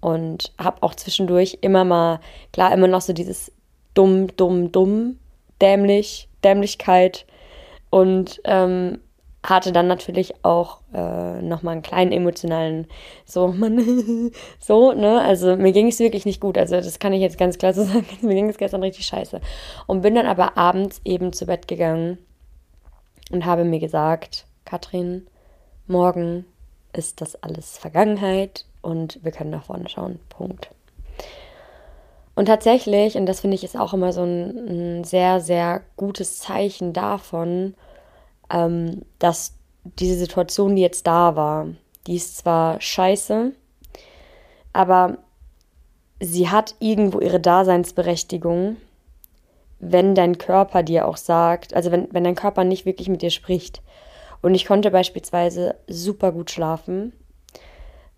und 0.00 0.52
habe 0.58 0.82
auch 0.82 0.94
zwischendurch 0.94 1.58
immer 1.60 1.84
mal, 1.84 2.20
klar, 2.52 2.72
immer 2.72 2.88
noch 2.88 3.00
so 3.00 3.12
dieses 3.12 3.52
dumm, 3.94 4.28
dumm, 4.36 4.72
dumm, 4.72 5.18
dämlich, 5.60 6.28
Dämlichkeit 6.42 7.26
und 7.90 8.40
ähm, 8.44 9.00
hatte 9.42 9.72
dann 9.72 9.88
natürlich 9.88 10.44
auch 10.44 10.78
äh, 10.94 11.42
nochmal 11.42 11.72
einen 11.72 11.82
kleinen 11.82 12.12
emotionalen, 12.12 12.86
so, 13.24 13.48
man, 13.48 14.30
so, 14.60 14.92
ne, 14.92 15.20
also 15.20 15.56
mir 15.56 15.72
ging 15.72 15.88
es 15.88 15.98
wirklich 15.98 16.24
nicht 16.24 16.40
gut, 16.40 16.56
also 16.56 16.76
das 16.76 16.98
kann 16.98 17.12
ich 17.12 17.20
jetzt 17.20 17.38
ganz 17.38 17.58
klar 17.58 17.74
so 17.74 17.82
sagen, 17.84 18.06
mir 18.22 18.34
ging 18.34 18.48
es 18.48 18.58
gestern 18.58 18.82
richtig 18.82 19.06
scheiße 19.06 19.40
und 19.86 20.02
bin 20.02 20.14
dann 20.14 20.26
aber 20.26 20.56
abends 20.56 21.00
eben 21.04 21.32
zu 21.32 21.46
Bett 21.46 21.66
gegangen 21.66 22.18
und 23.30 23.44
habe 23.44 23.64
mir 23.64 23.80
gesagt, 23.80 24.46
Katrin, 24.64 25.26
morgen 25.86 26.44
ist 26.92 27.20
das 27.20 27.42
alles 27.42 27.78
Vergangenheit 27.78 28.66
und 28.80 29.18
wir 29.24 29.32
können 29.32 29.50
nach 29.50 29.64
vorne 29.64 29.88
schauen. 29.88 30.20
Punkt. 30.28 30.70
Und 32.34 32.46
tatsächlich, 32.46 33.16
und 33.16 33.26
das 33.26 33.40
finde 33.40 33.56
ich 33.56 33.64
ist 33.64 33.78
auch 33.78 33.92
immer 33.92 34.12
so 34.12 34.22
ein, 34.22 35.00
ein 35.00 35.04
sehr, 35.04 35.40
sehr 35.40 35.82
gutes 35.96 36.38
Zeichen 36.38 36.92
davon, 36.92 37.74
ähm, 38.52 39.02
dass 39.18 39.54
diese 39.84 40.16
Situation, 40.16 40.76
die 40.76 40.82
jetzt 40.82 41.06
da 41.06 41.34
war, 41.34 41.68
die 42.06 42.16
ist 42.16 42.36
zwar 42.36 42.80
scheiße, 42.80 43.52
aber 44.72 45.18
sie 46.20 46.48
hat 46.48 46.76
irgendwo 46.78 47.20
ihre 47.20 47.40
Daseinsberechtigung, 47.40 48.76
wenn 49.80 50.14
dein 50.14 50.38
Körper 50.38 50.84
dir 50.84 51.08
auch 51.08 51.16
sagt, 51.16 51.74
also 51.74 51.90
wenn, 51.90 52.08
wenn 52.12 52.22
dein 52.22 52.36
Körper 52.36 52.62
nicht 52.62 52.86
wirklich 52.86 53.08
mit 53.08 53.22
dir 53.22 53.30
spricht, 53.30 53.82
und 54.42 54.54
ich 54.54 54.66
konnte 54.66 54.90
beispielsweise 54.90 55.76
super 55.86 56.32
gut 56.32 56.50
schlafen. 56.50 57.12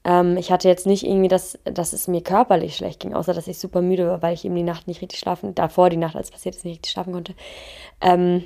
Ähm, 0.04 0.36
ich 0.38 0.50
hatte 0.50 0.68
jetzt 0.68 0.86
nicht 0.86 1.04
irgendwie, 1.04 1.28
dass, 1.28 1.58
dass 1.64 1.92
es 1.92 2.08
mir 2.08 2.22
körperlich 2.22 2.76
schlecht 2.76 3.00
ging, 3.00 3.14
außer 3.14 3.34
dass 3.34 3.46
ich 3.46 3.58
super 3.58 3.82
müde 3.82 4.08
war, 4.08 4.22
weil 4.22 4.34
ich 4.34 4.44
eben 4.44 4.54
die 4.54 4.62
Nacht 4.62 4.88
nicht 4.88 5.02
richtig 5.02 5.20
schlafen, 5.20 5.54
davor 5.54 5.90
die 5.90 5.98
Nacht, 5.98 6.16
als 6.16 6.30
passiert 6.30 6.56
ist, 6.56 6.64
nicht 6.64 6.76
richtig 6.76 6.92
schlafen 6.92 7.12
konnte. 7.12 7.34
Ähm, 8.00 8.44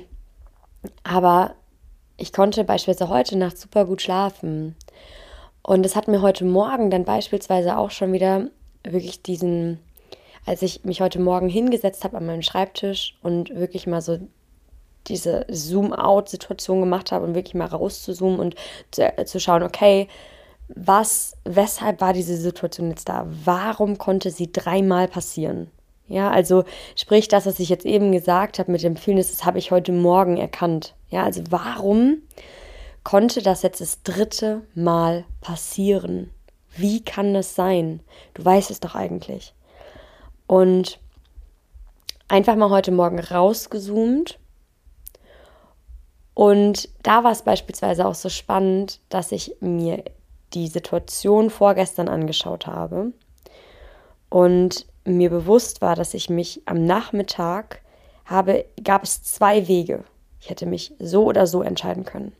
aber 1.03 1.55
ich 2.19 2.33
konnte 2.33 2.63
beispielsweise 2.63 3.09
heute 3.09 3.37
Nacht 3.37 3.57
super 3.57 3.85
gut 3.85 4.01
schlafen. 4.01 4.75
Und 5.61 5.85
es 5.85 5.95
hat 5.95 6.07
mir 6.07 6.21
heute 6.21 6.45
Morgen 6.45 6.89
dann 6.89 7.05
beispielsweise 7.05 7.77
auch 7.77 7.91
schon 7.91 8.13
wieder 8.13 8.49
wirklich 8.83 9.21
diesen, 9.21 9.79
als 10.45 10.61
ich 10.61 10.83
mich 10.83 11.01
heute 11.01 11.19
Morgen 11.19 11.49
hingesetzt 11.49 12.03
habe 12.03 12.17
an 12.17 12.25
meinem 12.25 12.41
Schreibtisch 12.41 13.17
und 13.21 13.55
wirklich 13.55 13.87
mal 13.87 14.01
so 14.01 14.19
diese 15.07 15.45
Zoom-out-Situation 15.49 16.81
gemacht 16.81 17.11
habe 17.11 17.25
und 17.25 17.35
wirklich 17.35 17.55
mal 17.55 17.65
rauszuzoomen 17.65 18.39
und 18.39 18.55
zu, 18.91 19.17
äh, 19.17 19.25
zu 19.25 19.39
schauen, 19.39 19.63
okay, 19.63 20.07
was, 20.67 21.35
weshalb 21.45 21.99
war 21.99 22.13
diese 22.13 22.37
Situation 22.37 22.89
jetzt 22.89 23.09
da? 23.09 23.25
Warum 23.43 23.97
konnte 23.97 24.29
sie 24.29 24.51
dreimal 24.51 25.07
passieren? 25.07 25.71
Ja, 26.09 26.31
also 26.31 26.63
sprich, 26.95 27.27
das, 27.27 27.45
was 27.45 27.59
ich 27.59 27.69
jetzt 27.69 27.85
eben 27.85 28.11
gesagt 28.11 28.59
habe 28.59 28.71
mit 28.71 28.83
dem 28.83 28.97
Fühlen, 28.97 29.17
das 29.17 29.45
habe 29.45 29.59
ich 29.59 29.71
heute 29.71 29.91
Morgen 29.91 30.37
erkannt. 30.37 30.95
Ja, 31.09 31.23
also 31.23 31.43
warum 31.49 32.23
konnte 33.03 33.41
das 33.41 33.61
jetzt 33.61 33.79
das 33.79 34.01
dritte 34.03 34.63
Mal 34.73 35.23
passieren? 35.39 36.31
Wie 36.75 37.03
kann 37.03 37.33
das 37.33 37.55
sein? 37.55 38.01
Du 38.33 38.43
weißt 38.43 38.71
es 38.71 38.79
doch 38.79 38.95
eigentlich. 38.95 39.53
Und 40.47 40.99
einfach 42.27 42.55
mal 42.55 42.71
heute 42.71 42.91
Morgen 42.91 43.19
rausgezoomt. 43.19 44.39
Und 46.33 46.89
da 47.03 47.23
war 47.23 47.31
es 47.31 47.43
beispielsweise 47.43 48.07
auch 48.07 48.15
so 48.15 48.29
spannend, 48.29 48.99
dass 49.09 49.31
ich 49.31 49.55
mir 49.59 50.03
die 50.53 50.67
Situation 50.67 51.49
vorgestern 51.51 52.07
angeschaut 52.07 52.65
habe 52.65 53.13
und 54.29 54.87
mir 55.05 55.29
bewusst 55.29 55.81
war, 55.81 55.95
dass 55.95 56.13
ich 56.13 56.29
mich 56.29 56.61
am 56.65 56.85
Nachmittag 56.85 57.81
habe, 58.25 58.65
gab 58.83 59.03
es 59.03 59.23
zwei 59.23 59.67
Wege. 59.67 60.03
Ich 60.39 60.49
hätte 60.49 60.65
mich 60.65 60.93
so 60.99 61.25
oder 61.25 61.47
so 61.47 61.61
entscheiden 61.61 62.05
können. 62.05 62.33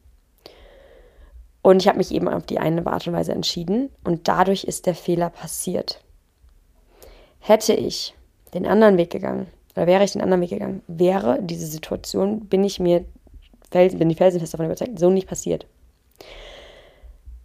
Und 1.62 1.82
ich 1.82 1.88
habe 1.88 1.98
mich 1.98 2.12
eben 2.12 2.28
auf 2.28 2.46
die 2.46 2.60
eine 2.60 2.86
Art 2.88 3.08
und 3.08 3.14
Weise 3.14 3.34
entschieden 3.34 3.90
und 4.04 4.28
dadurch 4.28 4.64
ist 4.64 4.86
der 4.86 4.96
Fehler 4.96 5.30
passiert. 5.30 6.02
Hätte 7.40 7.74
ich 7.74 8.14
den 8.54 8.66
anderen 8.66 8.98
Weg 8.98 9.12
gegangen, 9.12 9.48
oder 9.76 9.88
wäre 9.88 10.04
ich 10.04 10.14
den 10.14 10.22
anderen 10.22 10.42
Weg 10.42 10.50
gegangen, 10.50 10.82
wäre 10.88 11.40
diese 11.42 11.68
Situation, 11.68 12.46
bin 12.48 12.64
ich 12.64 12.80
mir, 12.80 13.06
bin 13.72 14.10
ich 14.10 14.18
felsenfest 14.18 14.54
davon 14.54 14.66
überzeugt, 14.66 15.00
so 15.00 15.10
nicht 15.10 15.28
passiert. 15.28 15.66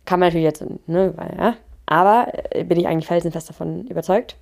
Kann 0.04 0.20
man 0.20 0.28
natürlich 0.28 0.44
jetzt, 0.44 0.64
ne, 0.86 1.12
weil, 1.16 1.36
ja, 1.36 1.56
aber 1.86 2.28
äh, 2.50 2.64
bin 2.64 2.78
ich 2.78 2.86
eigentlich 2.86 3.06
felsenfest 3.06 3.48
davon 3.48 3.86
überzeugt. 3.86 4.36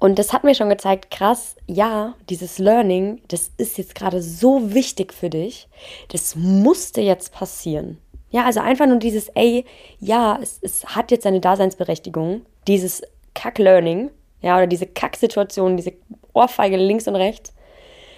Und 0.00 0.18
das 0.18 0.32
hat 0.32 0.44
mir 0.44 0.54
schon 0.54 0.70
gezeigt, 0.70 1.10
krass, 1.10 1.56
ja, 1.66 2.14
dieses 2.30 2.58
Learning, 2.58 3.20
das 3.28 3.50
ist 3.58 3.76
jetzt 3.76 3.94
gerade 3.94 4.22
so 4.22 4.72
wichtig 4.72 5.12
für 5.12 5.28
dich, 5.28 5.68
das 6.08 6.34
musste 6.34 7.02
jetzt 7.02 7.32
passieren. 7.34 7.98
Ja, 8.30 8.46
also 8.46 8.60
einfach 8.60 8.86
nur 8.86 8.98
dieses, 8.98 9.28
ey, 9.34 9.66
ja, 9.98 10.38
es, 10.40 10.58
es 10.62 10.86
hat 10.86 11.10
jetzt 11.10 11.24
seine 11.24 11.40
Daseinsberechtigung, 11.40 12.46
dieses 12.66 13.02
Kack-Learning, 13.34 14.10
ja, 14.40 14.56
oder 14.56 14.66
diese 14.66 14.86
Kack-Situation, 14.86 15.76
diese 15.76 15.92
Ohrfeige 16.32 16.78
links 16.78 17.06
und 17.06 17.16
rechts, 17.16 17.52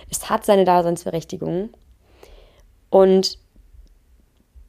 es 0.09 0.31
hat 0.31 0.47
seine 0.47 0.65
Daseinsberechtigung. 0.65 1.71
Und 2.91 3.39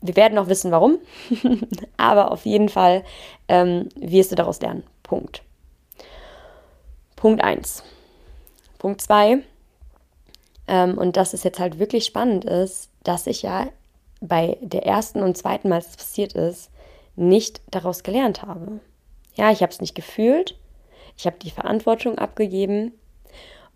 wir 0.01 0.15
werden 0.15 0.39
auch 0.39 0.48
wissen, 0.48 0.72
warum. 0.72 0.98
Aber 1.98 2.32
auf 2.32 2.46
jeden 2.48 2.70
Fall 2.70 3.03
ähm, 3.50 3.89
wirst 3.96 4.32
du 4.32 4.36
daraus 4.36 4.60
lernen. 4.62 4.84
Punkt. 5.03 5.43
Punkt 7.15 7.43
1. 7.43 7.84
Punkt 8.79 9.01
2. 9.01 9.39
Ähm, 10.67 10.98
und 10.98 11.17
dass 11.17 11.34
es 11.34 11.43
jetzt 11.43 11.60
halt 11.60 11.79
wirklich 11.79 12.05
spannend 12.05 12.46
ist, 12.46 12.89
dass 13.03 13.27
ich 13.27 13.41
ja 13.41 13.67
bei 14.22 14.58
der 14.62 14.86
ersten 14.86 15.22
und 15.22 15.38
zweiten 15.38 15.70
Mal, 15.70 15.75
als 15.75 15.89
es 15.89 15.98
passiert 15.98 16.34
ist, 16.34 16.70
nicht 17.15 17.62
daraus 17.70 18.03
gelernt 18.03 18.41
habe. 18.41 18.79
Ja, 19.36 19.51
ich 19.51 19.62
habe 19.62 19.72
es 19.72 19.82
nicht 19.82 19.96
gefühlt, 19.96 20.58
ich 21.17 21.25
habe 21.25 21.38
die 21.41 21.51
Verantwortung 21.51 22.17
abgegeben 22.17 22.93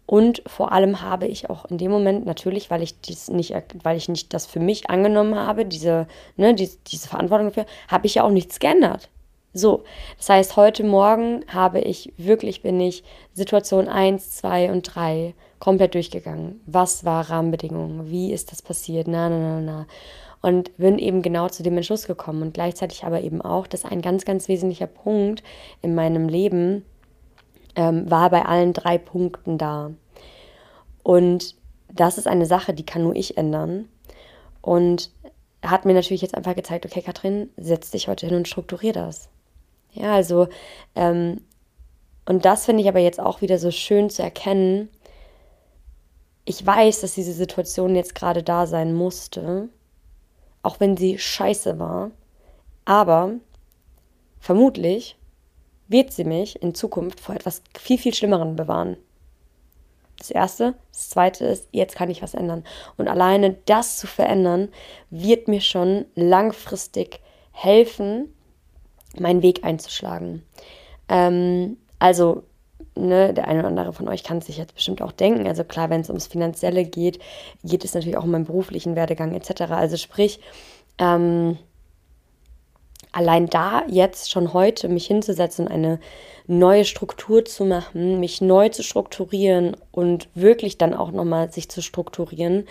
und 0.06 0.42
vor 0.48 0.72
allem 0.72 1.02
habe 1.02 1.28
ich 1.28 1.50
auch 1.50 1.66
in 1.66 1.78
dem 1.78 1.92
Moment 1.92 2.26
natürlich, 2.26 2.72
weil 2.72 2.82
ich 2.82 3.02
dies 3.02 3.28
nicht, 3.30 3.54
weil 3.84 3.98
ich 3.98 4.08
nicht 4.08 4.34
das 4.34 4.46
für 4.46 4.62
mich 4.62 4.90
angenommen 4.90 5.36
habe, 5.36 5.66
diese, 5.66 6.08
ne, 6.38 6.56
diese, 6.56 6.78
diese 6.88 7.10
Verantwortung 7.10 7.48
dafür, 7.48 7.66
habe 7.90 8.08
ich 8.08 8.16
ja 8.16 8.24
auch 8.24 8.30
nichts 8.30 8.60
geändert. 8.60 9.10
So, 9.58 9.84
das 10.18 10.30
heißt, 10.30 10.56
heute 10.56 10.84
Morgen 10.84 11.44
habe 11.48 11.80
ich 11.80 12.14
wirklich, 12.16 12.62
bin 12.62 12.80
ich 12.80 13.04
Situation 13.34 13.88
1, 13.88 14.38
2 14.38 14.72
und 14.72 14.84
3 14.84 15.34
komplett 15.58 15.96
durchgegangen. 15.96 16.62
Was 16.68 17.06
war 17.06 17.28
Rahmenbedingungen? 17.28 18.12
Wie 18.12 18.32
ist 18.32 18.52
das 18.52 18.62
passiert? 18.62 19.08
Na, 19.08 19.30
na, 19.30 19.38
na, 19.40 19.62
na. 19.62 19.88
Und 20.44 20.78
bin 20.78 21.00
eben 21.00 21.24
genau 21.24 21.50
zu 21.50 21.64
dem 21.64 21.76
Entschluss 21.76 22.06
gekommen. 22.06 22.44
Und 22.44 22.54
gleichzeitig 22.54 23.04
aber 23.04 23.22
eben 23.22 23.42
auch, 23.42 23.66
dass 23.66 23.84
ein 23.84 24.04
ganz, 24.04 24.26
ganz 24.26 24.48
wesentlicher 24.48 24.86
Punkt 24.86 25.42
in 25.82 25.96
meinem 25.96 26.30
Leben 26.30 26.86
ähm, 27.76 28.10
war 28.12 28.30
bei 28.30 28.46
allen 28.46 28.74
drei 28.74 29.00
Punkten 29.00 29.58
da. 29.58 29.90
Und 31.02 31.56
das 31.92 32.20
ist 32.20 32.28
eine 32.28 32.46
Sache, 32.46 32.76
die 32.76 32.86
kann 32.86 33.02
nur 33.02 33.16
ich 33.16 33.38
ändern. 33.38 33.90
Und 34.62 35.10
hat 35.64 35.86
mir 35.86 35.96
natürlich 35.96 36.22
jetzt 36.22 36.36
einfach 36.36 36.54
gezeigt, 36.54 36.86
okay, 36.86 37.02
Katrin, 37.02 37.50
setz 37.58 37.90
dich 37.90 38.08
heute 38.08 38.28
hin 38.28 38.36
und 38.36 38.48
strukturier 38.48 38.94
das. 38.94 39.30
Ja, 39.98 40.14
also, 40.14 40.48
ähm, 40.96 41.42
und 42.26 42.46
das 42.46 42.66
finde 42.66 42.84
ich 42.84 42.90
aber 42.90 43.00
jetzt 43.00 43.20
auch 43.20 43.42
wieder 43.42 43.58
so 43.58 43.72
schön 43.72 44.10
zu 44.10 44.22
erkennen. 44.22 44.90
Ich 46.46 46.66
weiß, 46.66 47.02
dass 47.02 47.16
diese 47.16 47.34
Situation 47.34 47.96
jetzt 47.96 48.16
gerade 48.16 48.44
da 48.44 48.68
sein 48.68 48.94
musste, 48.94 49.70
auch 50.62 50.80
wenn 50.80 50.98
sie 50.98 51.18
scheiße 51.18 51.80
war. 51.80 52.12
Aber 52.86 53.32
vermutlich 54.40 55.18
wird 55.88 56.12
sie 56.12 56.26
mich 56.26 56.62
in 56.62 56.76
Zukunft 56.76 57.20
vor 57.20 57.36
etwas 57.36 57.64
viel, 57.78 57.98
viel 57.98 58.14
Schlimmerem 58.14 58.56
bewahren. 58.56 58.98
Das 60.18 60.32
Erste. 60.32 60.76
Das 60.92 61.10
Zweite 61.10 61.46
ist, 61.46 61.70
jetzt 61.72 61.96
kann 61.96 62.10
ich 62.10 62.22
was 62.22 62.34
ändern. 62.34 62.64
Und 62.98 63.08
alleine 63.08 63.56
das 63.66 63.98
zu 63.98 64.08
verändern, 64.08 64.70
wird 65.10 65.48
mir 65.48 65.62
schon 65.62 66.06
langfristig 66.16 67.20
helfen, 67.52 68.34
meinen 69.20 69.42
Weg 69.42 69.64
einzuschlagen. 69.64 70.44
Ähm, 71.10 71.78
also, 72.00 72.44
ne, 72.96 73.34
der 73.34 73.48
eine 73.48 73.60
oder 73.60 73.70
andere 73.70 73.94
von 73.94 74.08
euch 74.08 74.24
kann 74.24 74.42
sich 74.42 74.58
jetzt 74.58 74.76
bestimmt 74.76 75.02
auch 75.02 75.12
denken. 75.12 75.48
Also 75.48 75.64
klar, 75.64 75.90
wenn 75.90 76.02
es 76.02 76.10
ums 76.10 76.28
Finanzielle 76.28 76.84
geht, 76.86 77.20
geht 77.64 77.86
es 77.86 77.94
natürlich 77.94 78.18
auch 78.18 78.24
um 78.24 78.32
meinen 78.32 78.46
beruflichen 78.46 78.96
Werdegang 78.96 79.34
etc. 79.34 79.72
Also 79.72 79.98
sprich, 79.98 80.40
ähm, 81.00 81.58
allein 83.12 83.48
da 83.48 83.84
jetzt 83.88 84.32
schon 84.32 84.54
heute 84.54 84.90
mich 84.90 85.08
hinzusetzen 85.08 85.66
und 85.68 85.74
eine 85.74 86.00
neue 86.46 86.86
Struktur 86.86 87.46
zu 87.46 87.66
machen, 87.66 88.20
mich 88.20 88.42
neu 88.42 88.70
zu 88.70 88.84
strukturieren 88.84 89.76
und 89.92 90.30
wirklich 90.34 90.78
dann 90.78 90.94
auch 90.94 91.12
nochmal 91.12 91.52
sich 91.52 91.70
zu 91.70 91.82
strukturieren, 91.82 92.68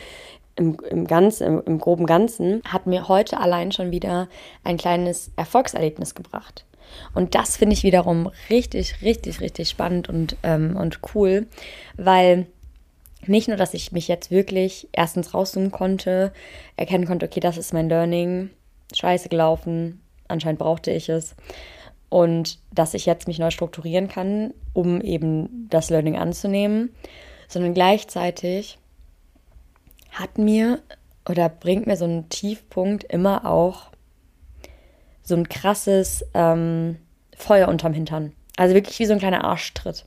im, 0.57 0.77
im 0.91 1.07
Ganzen, 1.07 1.47
im, 1.47 1.63
im 1.67 1.79
groben 1.79 2.07
Ganzen, 2.07 2.63
hat 2.67 2.87
mir 2.87 3.09
heute 3.09 3.39
allein 3.39 3.73
schon 3.73 3.91
wieder 3.91 4.29
ein 4.65 4.77
kleines 4.77 5.31
Erfolgserlebnis 5.37 6.15
gebracht. 6.15 6.65
Und 7.15 7.35
das 7.35 7.57
finde 7.57 7.75
ich 7.75 7.83
wiederum 7.83 8.31
richtig, 8.51 9.03
richtig, 9.03 9.41
richtig 9.41 9.69
spannend 9.69 10.09
und, 10.09 10.37
ähm, 10.43 10.77
und 10.77 11.01
cool, 11.15 11.47
weil 11.97 12.47
nicht 13.27 13.49
nur, 13.49 13.57
dass 13.57 13.75
ich 13.75 13.93
mich 13.93 14.09
jetzt 14.09 14.31
wirklich 14.31 14.89
erstens 14.93 15.35
rauszoomen 15.35 15.73
konnte, 15.73 16.33
erkennen 16.77 17.07
konnte, 17.07 17.27
okay, 17.27 17.41
das 17.41 17.57
ist 17.57 17.73
mein 17.73 17.89
Learning, 17.89 18.51
scheiße 18.95 19.29
gelaufen, 19.29 20.01
anscheinend 20.29 20.61
brauchte 20.61 20.91
ich 20.91 21.09
es. 21.09 21.35
Und 22.09 22.61
dass 22.73 22.95
ich 22.95 23.05
jetzt 23.05 23.27
mich 23.27 23.39
neu 23.39 23.51
strukturieren 23.51 24.07
kann, 24.07 24.55
um 24.73 25.01
eben 25.01 25.67
das 25.69 25.91
Learning 25.91 26.17
anzunehmen, 26.17 26.95
sondern 27.49 27.75
gleichzeitig 27.75 28.79
hat 30.17 30.39
mir 30.39 30.81
oder 31.29 31.49
bringt 31.49 31.87
mir 31.87 31.97
so 31.97 32.05
ein 32.05 32.29
Tiefpunkt 32.29 33.05
immer 33.05 33.47
auch 33.47 33.91
so 35.23 35.35
ein 35.35 35.49
krasses 35.49 36.25
ähm, 36.35 36.97
Feuer 37.37 37.69
unterm 37.69 37.93
Hintern. 37.93 38.33
Also 38.57 38.75
wirklich 38.75 38.99
wie 38.99 39.07
so 39.07 39.13
ein 39.13 39.19
kleiner 39.19 39.45
Arschtritt. 39.45 40.07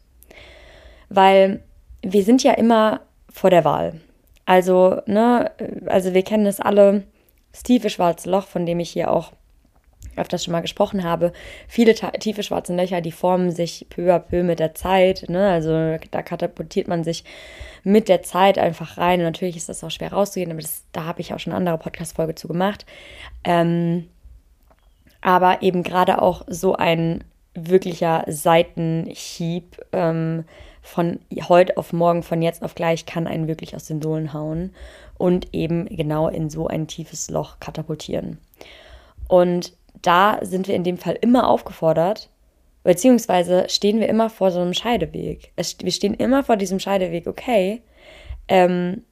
Weil 1.09 1.63
wir 2.01 2.23
sind 2.23 2.43
ja 2.43 2.53
immer 2.53 3.01
vor 3.31 3.49
der 3.49 3.65
Wahl. 3.65 3.99
Also, 4.45 5.01
ne, 5.05 5.51
also 5.85 6.13
wir 6.13 6.23
kennen 6.23 6.47
es 6.47 6.59
alle, 6.59 7.03
das 7.51 7.63
tiefe 7.63 7.89
schwarze 7.89 8.29
Loch, 8.29 8.47
von 8.47 8.65
dem 8.65 8.79
ich 8.79 8.89
hier 8.89 9.11
auch 9.11 9.33
öfters 10.19 10.43
schon 10.43 10.51
mal 10.51 10.61
gesprochen 10.61 11.03
habe, 11.03 11.33
viele 11.67 11.95
tiefe 11.95 12.43
schwarze 12.43 12.75
Löcher, 12.75 13.01
die 13.01 13.11
formen 13.11 13.51
sich 13.51 13.87
peu 13.89 14.13
à 14.13 14.19
peu 14.19 14.43
mit 14.43 14.59
der 14.59 14.75
Zeit. 14.75 15.25
Ne? 15.29 15.49
Also 15.49 15.97
da 16.11 16.21
katapultiert 16.21 16.87
man 16.87 17.03
sich 17.03 17.23
mit 17.83 18.09
der 18.09 18.21
Zeit 18.23 18.57
einfach 18.57 18.97
rein. 18.97 19.19
Und 19.19 19.25
natürlich 19.25 19.57
ist 19.57 19.69
das 19.69 19.83
auch 19.83 19.91
schwer 19.91 20.13
rauszugehen, 20.13 20.51
aber 20.51 20.61
das, 20.61 20.83
da 20.91 21.05
habe 21.05 21.21
ich 21.21 21.33
auch 21.33 21.39
schon 21.39 21.53
andere 21.53 21.77
Podcast-Folge 21.77 22.35
zu 22.35 22.47
gemacht. 22.47 22.85
Ähm, 23.43 24.07
aber 25.21 25.61
eben 25.61 25.83
gerade 25.83 26.21
auch 26.21 26.43
so 26.47 26.75
ein 26.75 27.23
wirklicher 27.53 28.23
Seitenhieb 28.27 29.77
ähm, 29.91 30.45
von 30.81 31.19
heute 31.49 31.77
auf 31.77 31.93
morgen, 31.93 32.23
von 32.23 32.41
jetzt 32.41 32.63
auf 32.63 32.75
gleich, 32.75 33.05
kann 33.05 33.27
einen 33.27 33.47
wirklich 33.47 33.75
aus 33.75 33.85
den 33.85 34.01
Sohlen 34.01 34.33
hauen 34.33 34.73
und 35.17 35.53
eben 35.53 35.85
genau 35.85 36.29
in 36.29 36.49
so 36.49 36.67
ein 36.67 36.87
tiefes 36.87 37.29
Loch 37.29 37.59
katapultieren. 37.59 38.37
Und 39.27 39.73
da 40.01 40.39
sind 40.41 40.67
wir 40.67 40.75
in 40.75 40.83
dem 40.83 40.97
Fall 40.97 41.17
immer 41.19 41.47
aufgefordert, 41.47 42.29
beziehungsweise 42.83 43.65
stehen 43.69 43.99
wir 43.99 44.09
immer 44.09 44.29
vor 44.29 44.51
so 44.51 44.59
einem 44.59 44.73
Scheideweg. 44.73 45.51
Es, 45.55 45.77
wir 45.79 45.91
stehen 45.91 46.13
immer 46.13 46.43
vor 46.43 46.57
diesem 46.57 46.79
Scheideweg, 46.79 47.27
okay, 47.27 47.81
ähm, 48.47 49.03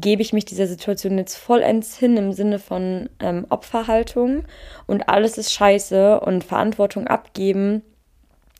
gebe 0.00 0.22
ich 0.22 0.32
mich 0.32 0.44
dieser 0.44 0.66
Situation 0.66 1.18
jetzt 1.18 1.36
vollends 1.36 1.96
hin 1.96 2.16
im 2.16 2.32
Sinne 2.32 2.58
von 2.58 3.08
ähm, 3.20 3.46
Opferhaltung 3.48 4.44
und 4.86 5.08
alles 5.08 5.38
ist 5.38 5.52
scheiße 5.52 6.20
und 6.20 6.44
Verantwortung 6.44 7.06
abgeben 7.06 7.82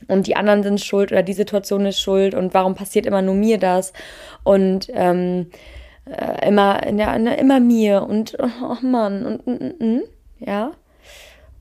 und 0.08 0.26
die 0.26 0.36
anderen 0.36 0.62
sind 0.62 0.80
schuld 0.80 1.12
oder 1.12 1.22
die 1.22 1.32
Situation 1.32 1.86
ist 1.86 2.00
schuld 2.00 2.34
und 2.34 2.54
warum 2.54 2.74
passiert 2.74 3.06
immer 3.06 3.22
nur 3.22 3.34
mir 3.34 3.58
das 3.58 3.92
und 4.42 4.88
ähm, 4.92 5.50
äh, 6.04 6.48
immer, 6.48 6.86
ja, 6.92 7.14
immer 7.14 7.60
mir 7.60 8.02
und 8.02 8.36
oh 8.40 8.76
Mann 8.86 9.24
und 9.24 9.46
mm, 9.46 9.84
mm, 9.84 10.02
ja. 10.40 10.72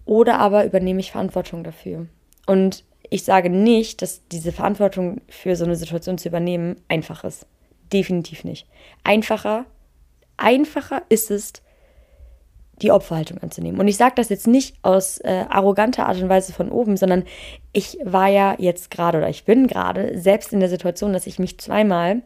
Oder 0.06 0.39
aber 0.39 0.66
übernehme 0.66 1.00
ich 1.00 1.12
Verantwortung 1.12 1.63
dafür. 1.63 2.08
Und 2.46 2.84
ich 3.10 3.24
sage 3.24 3.50
nicht, 3.50 4.02
dass 4.02 4.28
diese 4.28 4.52
Verantwortung 4.52 5.22
für 5.30 5.56
so 5.56 5.66
eine 5.66 5.76
Situation 5.76 6.18
zu 6.18 6.30
übernehmen 6.30 6.78
einfach 6.88 7.24
ist. 7.24 7.46
Definitiv 7.92 8.44
nicht. 8.44 8.68
Einfacher, 9.04 9.66
einfacher 10.38 11.04
ist 11.10 11.30
es, 11.32 11.54
die 12.82 12.92
Opferhaltung 12.92 13.38
anzunehmen. 13.38 13.80
Und 13.80 13.88
ich 13.88 13.98
sage 13.98 14.16
das 14.16 14.30
jetzt 14.30 14.48
nicht 14.48 14.78
aus 14.82 15.20
äh, 15.20 15.46
arroganter 15.48 16.08
Art 16.08 16.22
und 16.22 16.28
Weise 16.28 16.54
von 16.54 16.72
oben, 16.72 16.98
sondern 16.98 17.24
ich 17.72 17.98
war 18.04 18.28
ja 18.28 18.56
jetzt 18.58 18.89
gerade 18.89 19.20
oder 19.20 19.30
ich 19.30 19.46
bin 19.46 19.68
gerade 19.68 20.20
selbst 20.20 20.54
in 20.54 20.60
der 20.60 20.70
Situation, 20.70 21.13
dass 21.13 21.28
ich 21.28 21.39
mich 21.39 21.60
zweimal 21.60 22.24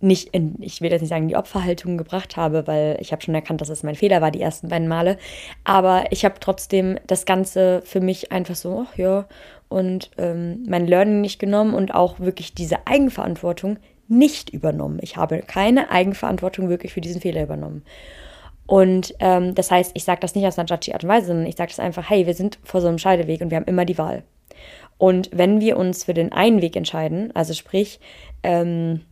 nicht 0.00 0.28
in, 0.28 0.54
ich 0.60 0.80
will 0.80 0.90
jetzt 0.90 1.00
nicht 1.00 1.10
sagen, 1.10 1.28
die 1.28 1.36
Opferhaltung 1.36 1.98
gebracht 1.98 2.36
habe, 2.36 2.66
weil 2.66 2.96
ich 3.00 3.12
habe 3.12 3.22
schon 3.22 3.34
erkannt, 3.34 3.60
dass 3.60 3.68
es 3.68 3.82
mein 3.82 3.96
Fehler 3.96 4.20
war, 4.20 4.30
die 4.30 4.40
ersten 4.40 4.68
beiden 4.68 4.88
Male. 4.88 5.18
Aber 5.64 6.04
ich 6.10 6.24
habe 6.24 6.36
trotzdem 6.40 6.98
das 7.06 7.26
Ganze 7.26 7.82
für 7.84 8.00
mich 8.00 8.30
einfach 8.30 8.54
so, 8.54 8.86
ach 8.88 8.96
ja, 8.96 9.26
und 9.68 10.10
ähm, 10.16 10.64
mein 10.68 10.86
Learning 10.86 11.20
nicht 11.20 11.38
genommen 11.38 11.74
und 11.74 11.94
auch 11.94 12.20
wirklich 12.20 12.54
diese 12.54 12.86
Eigenverantwortung 12.86 13.78
nicht 14.08 14.50
übernommen. 14.50 14.98
Ich 15.02 15.16
habe 15.16 15.40
keine 15.40 15.90
Eigenverantwortung 15.90 16.68
wirklich 16.68 16.94
für 16.94 17.00
diesen 17.00 17.20
Fehler 17.20 17.42
übernommen. 17.42 17.82
Und 18.66 19.14
ähm, 19.20 19.54
das 19.54 19.70
heißt, 19.70 19.92
ich 19.94 20.04
sage 20.04 20.20
das 20.20 20.34
nicht 20.34 20.46
aus 20.46 20.58
einer 20.58 20.68
judgy 20.68 20.92
Art 20.92 21.04
und 21.04 21.10
Weise, 21.10 21.28
sondern 21.28 21.46
ich 21.46 21.56
sage 21.56 21.70
das 21.70 21.80
einfach, 21.80 22.08
hey, 22.08 22.26
wir 22.26 22.34
sind 22.34 22.58
vor 22.62 22.80
so 22.80 22.88
einem 22.88 22.98
Scheideweg 22.98 23.40
und 23.40 23.50
wir 23.50 23.56
haben 23.56 23.64
immer 23.64 23.84
die 23.84 23.98
Wahl. 23.98 24.22
Und 24.98 25.30
wenn 25.32 25.60
wir 25.60 25.76
uns 25.76 26.04
für 26.04 26.14
den 26.14 26.32
einen 26.32 26.60
Weg 26.60 26.76
entscheiden, 26.76 27.34
also 27.34 27.54
sprich, 27.54 28.00
ähm, 28.42 29.02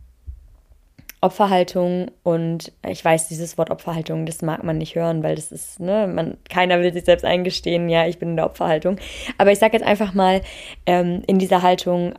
Opferhaltung 1.21 2.11
und 2.23 2.71
ich 2.87 3.03
weiß, 3.03 3.27
dieses 3.27 3.57
Wort 3.57 3.71
Opferhaltung, 3.71 4.25
das 4.25 4.41
mag 4.41 4.63
man 4.63 4.77
nicht 4.77 4.95
hören, 4.95 5.23
weil 5.23 5.35
das 5.35 5.51
ist, 5.51 5.79
ne, 5.79 6.07
man, 6.07 6.37
keiner 6.49 6.79
will 6.79 6.93
sich 6.93 7.05
selbst 7.05 7.25
eingestehen, 7.25 7.89
ja, 7.89 8.05
ich 8.05 8.19
bin 8.19 8.29
in 8.29 8.35
der 8.35 8.45
Opferhaltung. 8.45 8.97
Aber 9.37 9.51
ich 9.51 9.59
sage 9.59 9.73
jetzt 9.77 9.85
einfach 9.85 10.13
mal, 10.13 10.41
ähm, 10.85 11.23
in 11.25 11.39
dieser 11.39 11.63
Haltung, 11.63 12.13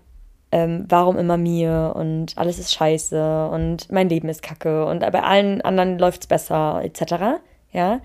ähm, 0.51 0.87
warum 0.89 1.17
immer 1.17 1.37
mir 1.37 1.93
und 1.95 2.37
alles 2.37 2.59
ist 2.59 2.73
scheiße 2.73 3.49
und 3.51 3.91
mein 3.93 4.09
Leben 4.09 4.29
ist 4.29 4.43
kacke 4.43 4.87
und 4.87 5.01
bei 5.01 5.23
allen 5.23 5.61
anderen 5.61 5.99
läuft 5.99 6.23
es 6.23 6.27
besser, 6.27 6.81
etc. 6.83 7.41
Ja, 7.73 8.01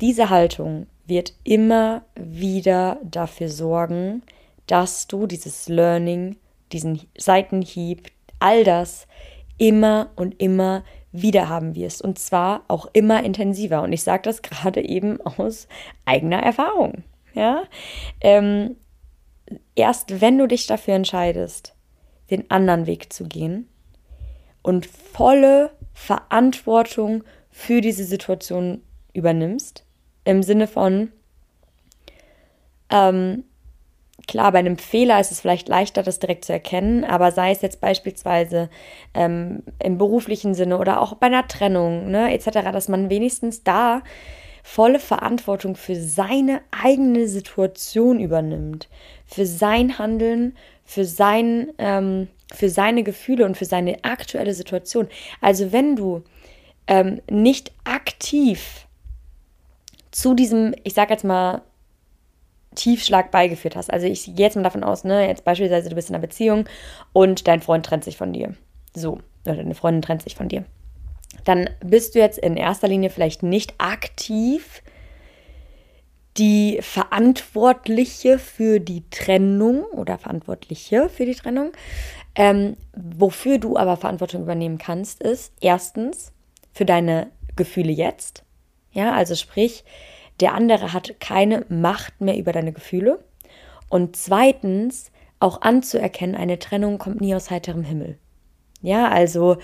diese 0.00 0.30
Haltung 0.30 0.86
wird 1.06 1.32
immer 1.44 2.02
wieder 2.14 2.98
dafür 3.02 3.48
sorgen, 3.48 4.22
dass 4.66 5.06
du 5.06 5.26
dieses 5.26 5.68
Learning, 5.68 6.36
diesen 6.72 7.00
Seitenhieb, 7.16 8.10
all 8.38 8.64
das 8.64 9.06
immer 9.60 10.10
und 10.16 10.40
immer 10.40 10.82
wieder 11.12 11.48
haben 11.48 11.74
wirst. 11.74 12.02
Und 12.02 12.18
zwar 12.18 12.64
auch 12.66 12.88
immer 12.94 13.22
intensiver. 13.22 13.82
Und 13.82 13.92
ich 13.92 14.02
sage 14.02 14.22
das 14.22 14.42
gerade 14.42 14.82
eben 14.82 15.20
aus 15.20 15.68
eigener 16.06 16.42
Erfahrung. 16.42 17.04
Ja? 17.34 17.64
Ähm, 18.20 18.76
erst 19.74 20.20
wenn 20.20 20.38
du 20.38 20.48
dich 20.48 20.66
dafür 20.66 20.94
entscheidest, 20.94 21.74
den 22.30 22.50
anderen 22.50 22.86
Weg 22.86 23.12
zu 23.12 23.24
gehen 23.24 23.68
und 24.62 24.86
volle 24.86 25.70
Verantwortung 25.92 27.22
für 27.50 27.82
diese 27.82 28.04
Situation 28.04 28.82
übernimmst, 29.12 29.84
im 30.24 30.42
Sinne 30.42 30.68
von, 30.68 31.12
ähm, 32.88 33.44
Klar, 34.28 34.52
bei 34.52 34.58
einem 34.58 34.76
Fehler 34.76 35.18
ist 35.20 35.32
es 35.32 35.40
vielleicht 35.40 35.68
leichter, 35.68 36.02
das 36.02 36.18
direkt 36.18 36.44
zu 36.44 36.52
erkennen, 36.52 37.04
aber 37.04 37.32
sei 37.32 37.52
es 37.52 37.62
jetzt 37.62 37.80
beispielsweise 37.80 38.68
ähm, 39.14 39.62
im 39.82 39.98
beruflichen 39.98 40.54
Sinne 40.54 40.78
oder 40.78 41.00
auch 41.00 41.14
bei 41.14 41.26
einer 41.26 41.48
Trennung, 41.48 42.10
ne, 42.10 42.32
etc., 42.32 42.70
dass 42.72 42.88
man 42.88 43.10
wenigstens 43.10 43.64
da 43.64 44.02
volle 44.62 44.98
Verantwortung 44.98 45.74
für 45.74 45.96
seine 45.96 46.60
eigene 46.70 47.28
Situation 47.28 48.20
übernimmt, 48.20 48.88
für 49.26 49.46
sein 49.46 49.98
Handeln, 49.98 50.56
für 50.84 51.04
sein, 51.04 51.72
ähm, 51.78 52.28
für 52.52 52.68
seine 52.68 53.02
Gefühle 53.02 53.46
und 53.46 53.56
für 53.56 53.64
seine 53.64 54.04
aktuelle 54.04 54.54
Situation. 54.54 55.08
Also 55.40 55.72
wenn 55.72 55.96
du 55.96 56.22
ähm, 56.86 57.20
nicht 57.30 57.72
aktiv 57.84 58.86
zu 60.10 60.34
diesem, 60.34 60.74
ich 60.84 60.94
sag 60.94 61.10
jetzt 61.10 61.24
mal, 61.24 61.62
Tiefschlag 62.74 63.30
beigeführt 63.30 63.76
hast. 63.76 63.92
Also 63.92 64.06
ich 64.06 64.24
gehe 64.24 64.46
jetzt 64.46 64.56
mal 64.56 64.62
davon 64.62 64.84
aus, 64.84 65.04
ne, 65.04 65.26
jetzt 65.26 65.44
beispielsweise 65.44 65.88
du 65.88 65.94
bist 65.94 66.08
in 66.08 66.14
einer 66.14 66.22
Beziehung 66.22 66.66
und 67.12 67.48
dein 67.48 67.60
Freund 67.60 67.84
trennt 67.84 68.04
sich 68.04 68.16
von 68.16 68.32
dir. 68.32 68.54
So, 68.94 69.18
oder 69.44 69.56
deine 69.56 69.74
Freundin 69.74 70.02
trennt 70.02 70.22
sich 70.22 70.36
von 70.36 70.48
dir. 70.48 70.64
Dann 71.44 71.70
bist 71.84 72.14
du 72.14 72.18
jetzt 72.18 72.38
in 72.38 72.56
erster 72.56 72.88
Linie 72.88 73.10
vielleicht 73.10 73.42
nicht 73.42 73.74
aktiv 73.78 74.82
die 76.36 76.78
Verantwortliche 76.80 78.38
für 78.38 78.78
die 78.78 79.02
Trennung 79.10 79.82
oder 79.84 80.16
Verantwortliche 80.18 81.08
für 81.08 81.26
die 81.26 81.34
Trennung. 81.34 81.72
Ähm, 82.36 82.76
wofür 82.94 83.58
du 83.58 83.76
aber 83.76 83.96
Verantwortung 83.96 84.42
übernehmen 84.42 84.78
kannst, 84.78 85.22
ist 85.22 85.52
erstens 85.60 86.32
für 86.72 86.84
deine 86.84 87.30
Gefühle 87.56 87.90
jetzt. 87.90 88.44
Ja, 88.92 89.12
also 89.12 89.34
sprich, 89.34 89.84
der 90.40 90.54
andere 90.54 90.92
hat 90.92 91.20
keine 91.20 91.64
Macht 91.68 92.20
mehr 92.20 92.36
über 92.36 92.52
deine 92.52 92.72
Gefühle. 92.72 93.22
Und 93.88 94.16
zweitens, 94.16 95.10
auch 95.40 95.62
anzuerkennen, 95.62 96.36
eine 96.36 96.58
Trennung 96.58 96.98
kommt 96.98 97.20
nie 97.20 97.34
aus 97.34 97.50
heiterem 97.50 97.82
Himmel. 97.82 98.18
Ja, 98.82 99.08
also, 99.08 99.56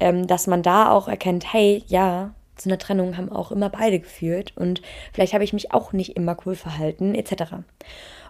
ähm, 0.00 0.26
dass 0.26 0.46
man 0.46 0.62
da 0.62 0.90
auch 0.90 1.08
erkennt, 1.08 1.52
hey, 1.52 1.84
ja, 1.86 2.34
zu 2.56 2.68
einer 2.68 2.78
Trennung 2.78 3.16
haben 3.16 3.30
auch 3.30 3.50
immer 3.50 3.68
beide 3.68 3.98
geführt 3.98 4.52
und 4.56 4.80
vielleicht 5.12 5.34
habe 5.34 5.44
ich 5.44 5.52
mich 5.52 5.72
auch 5.72 5.92
nicht 5.92 6.16
immer 6.16 6.36
cool 6.46 6.54
verhalten, 6.54 7.14
etc. 7.14 7.54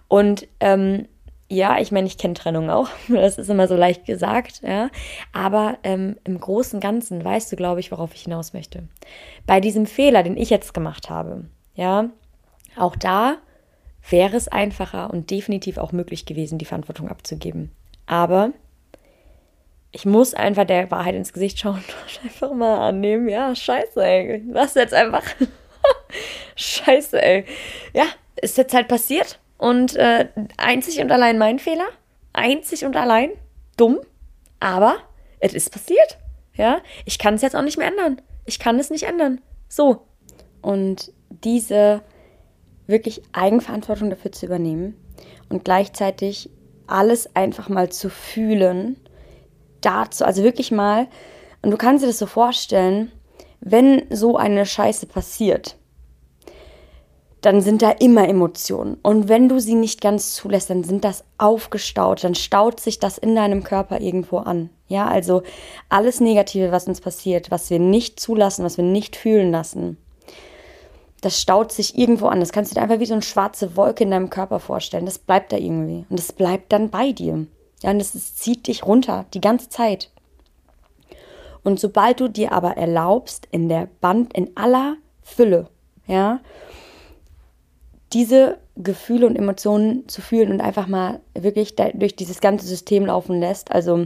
Und 0.07 0.47
ähm, 0.59 1.07
ja, 1.47 1.79
ich 1.79 1.91
meine, 1.91 2.07
ich 2.07 2.17
kenne 2.17 2.33
Trennung 2.33 2.69
auch. 2.69 2.89
Das 3.07 3.37
ist 3.37 3.49
immer 3.49 3.67
so 3.67 3.75
leicht 3.75 4.05
gesagt, 4.05 4.61
ja. 4.63 4.89
Aber 5.31 5.77
ähm, 5.83 6.17
im 6.23 6.39
Großen 6.39 6.77
und 6.77 6.81
Ganzen 6.81 7.23
weißt 7.23 7.51
du, 7.51 7.55
glaube 7.55 7.79
ich, 7.79 7.91
worauf 7.91 8.13
ich 8.15 8.23
hinaus 8.23 8.53
möchte. 8.53 8.87
Bei 9.45 9.59
diesem 9.59 9.85
Fehler, 9.85 10.23
den 10.23 10.37
ich 10.37 10.49
jetzt 10.49 10.73
gemacht 10.73 11.09
habe, 11.09 11.45
ja, 11.75 12.09
auch 12.77 12.95
da 12.95 13.37
wäre 14.09 14.37
es 14.37 14.47
einfacher 14.47 15.09
und 15.09 15.31
definitiv 15.31 15.77
auch 15.77 15.91
möglich 15.91 16.25
gewesen, 16.25 16.57
die 16.57 16.65
Verantwortung 16.65 17.09
abzugeben. 17.09 17.71
Aber 18.05 18.51
ich 19.91 20.05
muss 20.05 20.33
einfach 20.33 20.65
der 20.65 20.91
Wahrheit 20.91 21.15
ins 21.15 21.33
Gesicht 21.33 21.59
schauen 21.59 21.75
und 22.03 22.23
einfach 22.23 22.53
mal 22.53 22.89
annehmen, 22.89 23.29
ja, 23.29 23.55
scheiße, 23.55 24.03
ey, 24.03 24.43
was 24.51 24.75
jetzt 24.75 24.93
einfach? 24.93 25.23
scheiße, 26.55 27.21
ey. 27.21 27.45
Ja, 27.93 28.05
ist 28.41 28.57
jetzt 28.57 28.73
halt 28.73 28.87
passiert 28.87 29.39
und 29.57 29.95
äh, 29.95 30.27
einzig 30.57 30.99
und 30.99 31.11
allein 31.11 31.37
mein 31.37 31.59
Fehler, 31.59 31.87
einzig 32.33 32.85
und 32.85 32.95
allein 32.95 33.31
dumm, 33.77 33.99
aber 34.59 34.97
es 35.39 35.53
ist 35.53 35.71
passiert, 35.71 36.17
ja. 36.55 36.81
Ich 37.05 37.19
kann 37.19 37.35
es 37.35 37.41
jetzt 37.41 37.55
auch 37.55 37.61
nicht 37.61 37.77
mehr 37.77 37.87
ändern. 37.87 38.21
Ich 38.45 38.59
kann 38.59 38.79
es 38.79 38.89
nicht 38.89 39.03
ändern. 39.03 39.41
So. 39.67 40.05
Und 40.61 41.11
diese 41.43 42.01
wirklich 42.87 43.21
Eigenverantwortung 43.33 44.09
dafür 44.09 44.31
zu 44.31 44.45
übernehmen 44.45 44.95
und 45.49 45.63
gleichzeitig 45.63 46.49
alles 46.87 47.35
einfach 47.35 47.69
mal 47.69 47.89
zu 47.89 48.09
fühlen, 48.09 48.97
dazu, 49.81 50.25
also 50.25 50.43
wirklich 50.43 50.71
mal, 50.71 51.07
und 51.61 51.71
du 51.71 51.77
kannst 51.77 52.03
dir 52.03 52.07
das 52.07 52.19
so 52.19 52.25
vorstellen, 52.25 53.11
wenn 53.59 54.03
so 54.09 54.37
eine 54.37 54.65
Scheiße 54.65 55.07
passiert, 55.07 55.77
dann 57.41 57.61
sind 57.61 57.83
da 57.83 57.91
immer 57.91 58.27
Emotionen. 58.27 58.97
Und 59.03 59.29
wenn 59.29 59.49
du 59.49 59.59
sie 59.59 59.75
nicht 59.75 60.01
ganz 60.01 60.33
zulässt, 60.33 60.71
dann 60.71 60.83
sind 60.83 61.03
das 61.03 61.23
aufgestaut, 61.37 62.23
dann 62.23 62.33
staut 62.33 62.79
sich 62.79 62.97
das 62.97 63.19
in 63.19 63.35
deinem 63.35 63.63
Körper 63.63 64.01
irgendwo 64.01 64.37
an. 64.37 64.71
Ja, 64.87 65.07
also 65.07 65.43
alles 65.89 66.19
Negative, 66.21 66.71
was 66.71 66.87
uns 66.87 67.01
passiert, 67.01 67.51
was 67.51 67.69
wir 67.69 67.79
nicht 67.79 68.19
zulassen, 68.19 68.65
was 68.65 68.77
wir 68.77 68.83
nicht 68.83 69.15
fühlen 69.15 69.51
lassen, 69.51 69.97
das 71.25 71.41
staut 71.41 71.71
sich 71.71 71.97
irgendwo 71.97 72.27
an. 72.27 72.39
Das 72.39 72.51
kannst 72.51 72.71
du 72.71 72.75
dir 72.75 72.81
einfach 72.81 72.99
wie 72.99 73.05
so 73.07 73.13
eine 73.13 73.23
schwarze 73.23 73.75
Wolke 73.75 74.03
in 74.03 74.11
deinem 74.11 74.29
Körper 74.29 74.59
vorstellen. 74.59 75.05
Das 75.05 75.17
bleibt 75.17 75.51
da 75.51 75.57
irgendwie. 75.57 76.05
Und 76.07 76.19
das 76.19 76.31
bleibt 76.31 76.71
dann 76.71 76.91
bei 76.91 77.11
dir. 77.11 77.47
Ja, 77.81 77.89
und 77.89 77.99
das, 77.99 78.13
das 78.13 78.35
zieht 78.35 78.67
dich 78.67 78.85
runter 78.85 79.25
die 79.33 79.41
ganze 79.41 79.69
Zeit. 79.69 80.11
Und 81.63 81.79
sobald 81.79 82.19
du 82.19 82.27
dir 82.27 82.51
aber 82.51 82.77
erlaubst, 82.77 83.47
in 83.49 83.69
der 83.69 83.89
Band, 84.01 84.37
in 84.37 84.55
aller 84.55 84.97
Fülle, 85.23 85.67
ja, 86.05 86.41
diese 88.13 88.59
Gefühle 88.75 89.25
und 89.25 89.35
Emotionen 89.35 90.07
zu 90.07 90.21
fühlen 90.21 90.51
und 90.51 90.61
einfach 90.61 90.85
mal 90.85 91.21
wirklich 91.33 91.75
durch 91.75 92.15
dieses 92.15 92.39
ganze 92.39 92.67
System 92.67 93.07
laufen 93.07 93.39
lässt, 93.39 93.71
also 93.71 94.05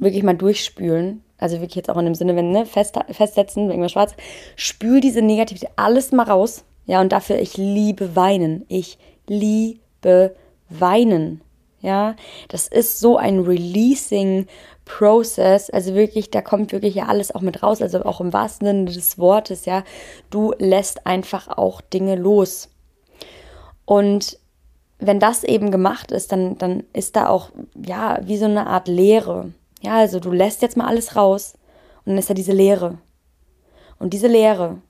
wirklich 0.00 0.24
mal 0.24 0.36
durchspülen, 0.36 1.22
also 1.38 1.56
wirklich 1.56 1.76
jetzt 1.76 1.90
auch 1.90 1.96
in 1.96 2.04
dem 2.04 2.14
Sinne, 2.14 2.36
wenn, 2.36 2.50
ne, 2.50 2.66
fest, 2.66 2.98
festsetzen, 3.10 3.70
irgendwas 3.70 3.92
schwarz, 3.92 4.14
spül 4.56 5.00
diese 5.00 5.22
Negativität 5.22 5.70
alles 5.76 6.12
mal 6.12 6.24
raus. 6.24 6.64
Ja, 6.86 7.00
und 7.00 7.12
dafür, 7.12 7.38
ich 7.38 7.56
liebe 7.56 8.16
weinen. 8.16 8.64
Ich 8.68 8.98
liebe 9.26 10.34
weinen. 10.68 11.42
Ja, 11.80 12.16
das 12.48 12.66
ist 12.66 12.98
so 12.98 13.16
ein 13.16 13.40
Releasing 13.40 14.46
Process. 14.84 15.70
Also 15.70 15.94
wirklich, 15.94 16.30
da 16.30 16.42
kommt 16.42 16.72
wirklich 16.72 16.96
ja 16.96 17.06
alles 17.06 17.32
auch 17.32 17.42
mit 17.42 17.62
raus. 17.62 17.82
Also 17.82 18.02
auch 18.04 18.20
im 18.20 18.32
wahrsten 18.32 18.66
Sinne 18.66 18.84
des 18.86 19.18
Wortes, 19.18 19.64
ja. 19.64 19.84
Du 20.30 20.54
lässt 20.58 21.06
einfach 21.06 21.46
auch 21.56 21.80
Dinge 21.80 22.16
los. 22.16 22.70
Und 23.84 24.38
wenn 24.98 25.20
das 25.20 25.44
eben 25.44 25.70
gemacht 25.70 26.10
ist, 26.10 26.32
dann, 26.32 26.58
dann 26.58 26.82
ist 26.92 27.14
da 27.14 27.28
auch, 27.28 27.50
ja, 27.76 28.18
wie 28.22 28.38
so 28.38 28.46
eine 28.46 28.66
Art 28.66 28.88
Leere. 28.88 29.52
Ja, 29.80 29.96
also 29.96 30.20
du 30.20 30.32
lässt 30.32 30.62
jetzt 30.62 30.76
mal 30.76 30.86
alles 30.86 31.16
raus 31.16 31.54
und 32.04 32.12
dann 32.12 32.18
ist 32.18 32.30
da 32.30 32.34
diese 32.34 32.52
Leere. 32.52 32.98
Und 33.98 34.12
diese 34.14 34.28
Leere, 34.28 34.80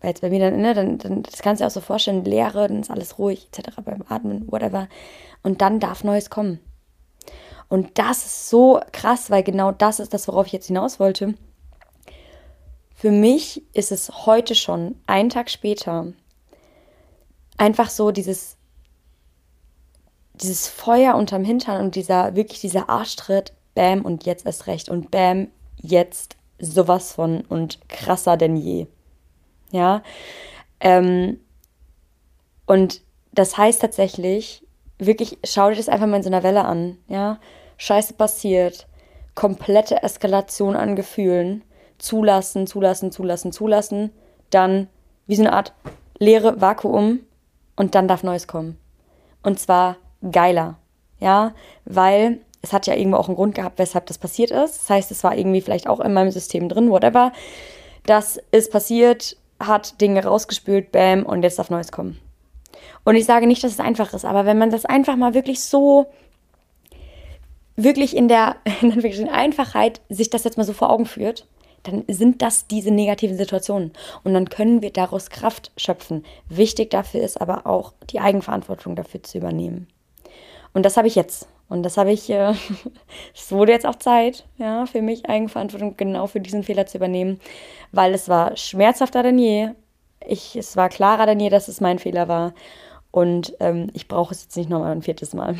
weil 0.00 0.10
jetzt 0.10 0.20
bei 0.20 0.30
mir 0.30 0.50
dann, 0.50 0.60
ne, 0.60 0.74
dann, 0.74 0.98
dann 0.98 1.22
das 1.22 1.42
kannst 1.42 1.60
du 1.60 1.64
dir 1.64 1.68
auch 1.68 1.72
so 1.72 1.80
vorstellen, 1.80 2.24
Leere, 2.24 2.68
dann 2.68 2.80
ist 2.80 2.90
alles 2.90 3.18
ruhig, 3.18 3.48
etc., 3.52 3.76
beim 3.84 4.04
Atmen, 4.08 4.50
whatever. 4.50 4.88
Und 5.42 5.60
dann 5.60 5.80
darf 5.80 6.04
Neues 6.04 6.30
kommen. 6.30 6.60
Und 7.68 7.98
das 7.98 8.24
ist 8.24 8.50
so 8.50 8.80
krass, 8.92 9.30
weil 9.30 9.42
genau 9.42 9.72
das 9.72 9.98
ist 9.98 10.14
das, 10.14 10.28
worauf 10.28 10.46
ich 10.46 10.52
jetzt 10.52 10.66
hinaus 10.66 11.00
wollte. 11.00 11.34
Für 12.94 13.10
mich 13.10 13.62
ist 13.74 13.92
es 13.92 14.26
heute 14.26 14.54
schon, 14.54 14.96
einen 15.06 15.30
Tag 15.30 15.50
später, 15.50 16.12
einfach 17.56 17.90
so 17.90 18.10
dieses 18.10 18.56
dieses 20.34 20.68
Feuer 20.68 21.14
unterm 21.14 21.44
Hintern 21.44 21.82
und 21.84 21.94
dieser, 21.94 22.34
wirklich 22.34 22.60
dieser 22.60 22.88
Arschtritt, 22.88 23.52
bam, 23.74 24.04
und 24.04 24.24
jetzt 24.24 24.46
erst 24.46 24.66
recht. 24.66 24.88
Und 24.88 25.10
bam, 25.10 25.48
jetzt 25.76 26.36
sowas 26.58 27.12
von 27.12 27.42
und 27.42 27.88
krasser 27.88 28.36
denn 28.36 28.56
je. 28.56 28.86
Ja. 29.70 30.02
Ähm, 30.80 31.40
und 32.66 33.02
das 33.32 33.58
heißt 33.58 33.80
tatsächlich, 33.80 34.64
wirklich, 34.98 35.38
schau 35.44 35.70
dir 35.70 35.76
das 35.76 35.88
einfach 35.88 36.06
mal 36.06 36.18
in 36.18 36.22
so 36.22 36.28
einer 36.28 36.42
Welle 36.42 36.64
an. 36.64 36.98
Ja. 37.08 37.38
Scheiße 37.76 38.14
passiert. 38.14 38.86
Komplette 39.34 40.02
Eskalation 40.02 40.76
an 40.76 40.96
Gefühlen. 40.96 41.62
Zulassen, 41.98 42.66
zulassen, 42.66 43.10
zulassen, 43.10 43.52
zulassen. 43.52 44.10
Dann 44.50 44.88
wie 45.26 45.36
so 45.36 45.42
eine 45.42 45.52
Art 45.52 45.72
leere 46.18 46.60
Vakuum. 46.60 47.20
Und 47.76 47.94
dann 47.96 48.06
darf 48.06 48.22
Neues 48.22 48.46
kommen. 48.46 48.78
Und 49.42 49.58
zwar 49.58 49.96
geiler. 50.30 50.78
Ja, 51.18 51.54
weil 51.84 52.40
es 52.64 52.72
hat 52.72 52.86
ja 52.86 52.94
irgendwo 52.94 53.18
auch 53.18 53.28
einen 53.28 53.36
Grund 53.36 53.54
gehabt, 53.54 53.78
weshalb 53.78 54.06
das 54.06 54.18
passiert 54.18 54.50
ist. 54.50 54.80
Das 54.80 54.90
heißt, 54.90 55.10
es 55.10 55.22
war 55.22 55.36
irgendwie 55.36 55.60
vielleicht 55.60 55.86
auch 55.86 56.00
in 56.00 56.14
meinem 56.14 56.30
System 56.30 56.68
drin, 56.68 56.90
whatever. 56.90 57.32
Das 58.06 58.40
ist 58.50 58.72
passiert, 58.72 59.36
hat 59.60 60.00
Dinge 60.00 60.24
rausgespült, 60.24 60.90
bam, 60.90 61.24
und 61.24 61.42
jetzt 61.42 61.58
darf 61.58 61.70
Neues 61.70 61.92
kommen. 61.92 62.18
Und 63.04 63.16
ich 63.16 63.26
sage 63.26 63.46
nicht, 63.46 63.62
dass 63.62 63.72
es 63.72 63.80
einfach 63.80 64.14
ist, 64.14 64.24
aber 64.24 64.46
wenn 64.46 64.58
man 64.58 64.70
das 64.70 64.86
einfach 64.86 65.16
mal 65.16 65.34
wirklich 65.34 65.62
so, 65.62 66.06
wirklich 67.76 68.16
in 68.16 68.28
der, 68.28 68.56
in 68.80 68.98
der 68.98 69.32
Einfachheit 69.34 70.00
sich 70.08 70.30
das 70.30 70.44
jetzt 70.44 70.56
mal 70.56 70.64
so 70.64 70.72
vor 70.72 70.90
Augen 70.90 71.06
führt, 71.06 71.46
dann 71.82 72.04
sind 72.08 72.40
das 72.40 72.66
diese 72.66 72.90
negativen 72.90 73.36
Situationen. 73.36 73.92
Und 74.22 74.32
dann 74.32 74.48
können 74.48 74.80
wir 74.80 74.90
daraus 74.90 75.28
Kraft 75.28 75.70
schöpfen. 75.76 76.24
Wichtig 76.48 76.88
dafür 76.88 77.20
ist 77.20 77.38
aber 77.38 77.66
auch, 77.66 77.92
die 78.08 78.20
Eigenverantwortung 78.20 78.96
dafür 78.96 79.22
zu 79.22 79.36
übernehmen. 79.36 79.86
Und 80.72 80.86
das 80.86 80.96
habe 80.96 81.08
ich 81.08 81.14
jetzt. 81.14 81.46
Und 81.74 81.82
das 81.82 81.96
habe 81.96 82.12
ich, 82.12 82.30
äh, 82.30 82.54
es 83.34 83.50
wurde 83.50 83.72
jetzt 83.72 83.84
auch 83.84 83.96
Zeit, 83.96 84.46
ja, 84.58 84.86
für 84.86 85.02
mich 85.02 85.28
Eigenverantwortung 85.28 85.96
genau 85.96 86.28
für 86.28 86.40
diesen 86.40 86.62
Fehler 86.62 86.86
zu 86.86 86.98
übernehmen, 86.98 87.40
weil 87.90 88.14
es 88.14 88.28
war 88.28 88.56
schmerzhafter 88.56 89.24
denn 89.24 89.40
je. 89.40 89.70
Ich, 90.24 90.54
es 90.54 90.76
war 90.76 90.88
klarer 90.88 91.26
denn 91.26 91.40
je, 91.40 91.50
dass 91.50 91.66
es 91.66 91.80
mein 91.80 91.98
Fehler 91.98 92.28
war. 92.28 92.54
Und 93.10 93.56
ähm, 93.58 93.90
ich 93.92 94.06
brauche 94.06 94.32
es 94.32 94.44
jetzt 94.44 94.56
nicht 94.56 94.70
nochmal 94.70 94.92
ein 94.92 95.02
viertes 95.02 95.34
Mal. 95.34 95.56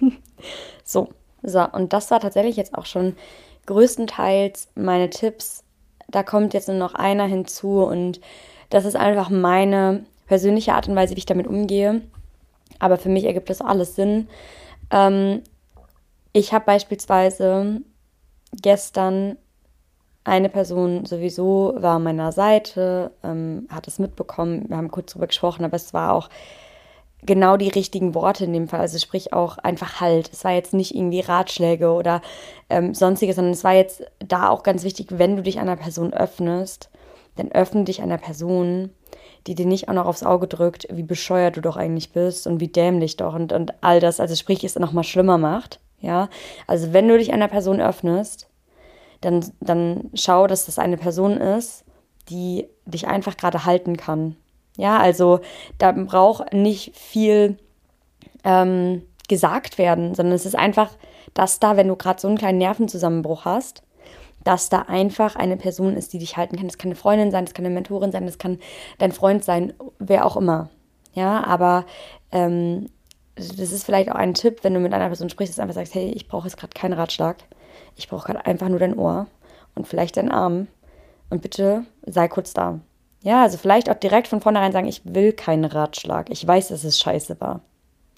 so, 0.84 1.08
so, 1.42 1.66
und 1.72 1.94
das 1.94 2.10
war 2.10 2.20
tatsächlich 2.20 2.56
jetzt 2.56 2.74
auch 2.74 2.84
schon 2.84 3.16
größtenteils 3.64 4.68
meine 4.74 5.08
Tipps. 5.08 5.64
Da 6.08 6.22
kommt 6.22 6.52
jetzt 6.52 6.68
nur 6.68 6.76
noch 6.76 6.94
einer 6.94 7.24
hinzu 7.24 7.82
und 7.82 8.20
das 8.68 8.84
ist 8.84 8.96
einfach 8.96 9.30
meine 9.30 10.04
persönliche 10.26 10.74
Art 10.74 10.86
und 10.86 10.96
Weise, 10.96 11.14
wie 11.14 11.20
ich 11.20 11.26
damit 11.26 11.46
umgehe. 11.46 12.02
Aber 12.78 12.98
für 12.98 13.08
mich 13.08 13.24
ergibt 13.24 13.48
das 13.48 13.62
alles 13.62 13.96
Sinn. 13.96 14.28
Ähm, 14.90 15.42
ich 16.32 16.52
habe 16.52 16.64
beispielsweise 16.66 17.80
gestern 18.52 19.36
eine 20.24 20.48
Person 20.48 21.04
sowieso 21.04 21.74
war 21.76 21.96
an 21.96 22.02
meiner 22.02 22.32
Seite, 22.32 23.12
ähm, 23.22 23.68
hat 23.70 23.86
es 23.86 23.98
mitbekommen, 23.98 24.68
wir 24.68 24.76
haben 24.76 24.90
kurz 24.90 25.12
drüber 25.12 25.28
gesprochen, 25.28 25.64
aber 25.64 25.76
es 25.76 25.94
war 25.94 26.12
auch 26.12 26.28
genau 27.22 27.56
die 27.56 27.68
richtigen 27.68 28.14
Worte 28.14 28.44
in 28.44 28.52
dem 28.52 28.68
Fall. 28.68 28.80
Also 28.80 28.98
sprich 28.98 29.32
auch 29.32 29.58
einfach 29.58 30.00
Halt. 30.00 30.30
Es 30.32 30.44
war 30.44 30.52
jetzt 30.52 30.74
nicht 30.74 30.94
irgendwie 30.94 31.20
Ratschläge 31.20 31.90
oder 31.92 32.22
ähm, 32.70 32.94
sonstiges, 32.94 33.36
sondern 33.36 33.54
es 33.54 33.64
war 33.64 33.74
jetzt 33.74 34.04
da 34.18 34.48
auch 34.48 34.62
ganz 34.62 34.84
wichtig, 34.84 35.08
wenn 35.10 35.36
du 35.36 35.42
dich 35.42 35.58
einer 35.58 35.76
Person 35.76 36.12
öffnest, 36.12 36.90
dann 37.36 37.52
öffne 37.52 37.84
dich 37.84 38.02
einer 38.02 38.18
Person, 38.18 38.90
die 39.46 39.54
dir 39.54 39.66
nicht 39.66 39.88
auch 39.88 39.94
noch 39.94 40.06
aufs 40.06 40.22
Auge 40.22 40.46
drückt, 40.46 40.86
wie 40.90 41.02
bescheuert 41.02 41.56
du 41.56 41.60
doch 41.60 41.76
eigentlich 41.76 42.12
bist 42.12 42.46
und 42.46 42.60
wie 42.60 42.68
dämlich 42.68 43.16
doch 43.16 43.34
und, 43.34 43.52
und 43.52 43.72
all 43.82 44.00
das, 44.00 44.20
also 44.20 44.34
sprich, 44.34 44.64
es 44.64 44.76
noch 44.76 44.92
mal 44.92 45.04
schlimmer 45.04 45.38
macht. 45.38 45.80
Ja, 46.00 46.28
also 46.66 46.92
wenn 46.92 47.08
du 47.08 47.16
dich 47.16 47.32
einer 47.32 47.48
Person 47.48 47.80
öffnest, 47.80 48.48
dann, 49.20 49.44
dann 49.60 50.10
schau, 50.14 50.46
dass 50.46 50.66
das 50.66 50.78
eine 50.78 50.96
Person 50.98 51.38
ist, 51.38 51.84
die 52.28 52.66
dich 52.84 53.06
einfach 53.06 53.36
gerade 53.36 53.64
halten 53.64 53.96
kann. 53.96 54.36
Ja, 54.76 54.98
also 54.98 55.40
da 55.78 55.92
braucht 55.92 56.52
nicht 56.52 56.94
viel 56.96 57.56
ähm, 58.44 59.02
gesagt 59.28 59.78
werden, 59.78 60.14
sondern 60.14 60.34
es 60.34 60.44
ist 60.44 60.56
einfach, 60.56 60.90
dass 61.34 61.60
da, 61.60 61.76
wenn 61.76 61.88
du 61.88 61.96
gerade 61.96 62.20
so 62.20 62.28
einen 62.28 62.38
kleinen 62.38 62.58
Nervenzusammenbruch 62.58 63.44
hast, 63.44 63.82
dass 64.46 64.68
da 64.68 64.82
einfach 64.82 65.34
eine 65.34 65.56
Person 65.56 65.96
ist, 65.96 66.12
die 66.12 66.20
dich 66.20 66.36
halten 66.36 66.56
kann. 66.56 66.68
Das 66.68 66.78
kann 66.78 66.90
eine 66.90 66.94
Freundin 66.94 67.32
sein, 67.32 67.44
das 67.44 67.52
kann 67.52 67.66
eine 67.66 67.74
Mentorin 67.74 68.12
sein, 68.12 68.26
das 68.26 68.38
kann 68.38 68.60
dein 68.98 69.10
Freund 69.10 69.44
sein, 69.44 69.72
wer 69.98 70.24
auch 70.24 70.36
immer. 70.36 70.70
Ja, 71.14 71.42
aber 71.44 71.84
ähm, 72.30 72.86
das 73.34 73.72
ist 73.72 73.84
vielleicht 73.84 74.08
auch 74.08 74.14
ein 74.14 74.34
Tipp, 74.34 74.60
wenn 74.62 74.72
du 74.72 74.78
mit 74.78 74.94
einer 74.94 75.08
Person 75.08 75.28
sprichst, 75.28 75.50
dass 75.50 75.56
du 75.56 75.62
einfach 75.62 75.74
sagst, 75.74 75.96
hey, 75.96 76.12
ich 76.12 76.28
brauche 76.28 76.46
jetzt 76.46 76.58
gerade 76.58 76.74
keinen 76.74 76.92
Ratschlag. 76.92 77.38
Ich 77.96 78.08
brauche 78.08 78.26
gerade 78.26 78.46
einfach 78.46 78.68
nur 78.68 78.78
dein 78.78 78.96
Ohr 78.96 79.26
und 79.74 79.88
vielleicht 79.88 80.16
deinen 80.16 80.30
Arm. 80.30 80.68
Und 81.28 81.42
bitte 81.42 81.84
sei 82.06 82.28
kurz 82.28 82.54
da. 82.54 82.78
Ja, 83.22 83.42
also 83.42 83.58
vielleicht 83.58 83.90
auch 83.90 83.94
direkt 83.94 84.28
von 84.28 84.40
vornherein 84.40 84.70
sagen, 84.70 84.86
ich 84.86 85.02
will 85.04 85.32
keinen 85.32 85.64
Ratschlag. 85.64 86.30
Ich 86.30 86.46
weiß, 86.46 86.68
dass 86.68 86.84
es 86.84 87.00
scheiße 87.00 87.40
war. 87.40 87.62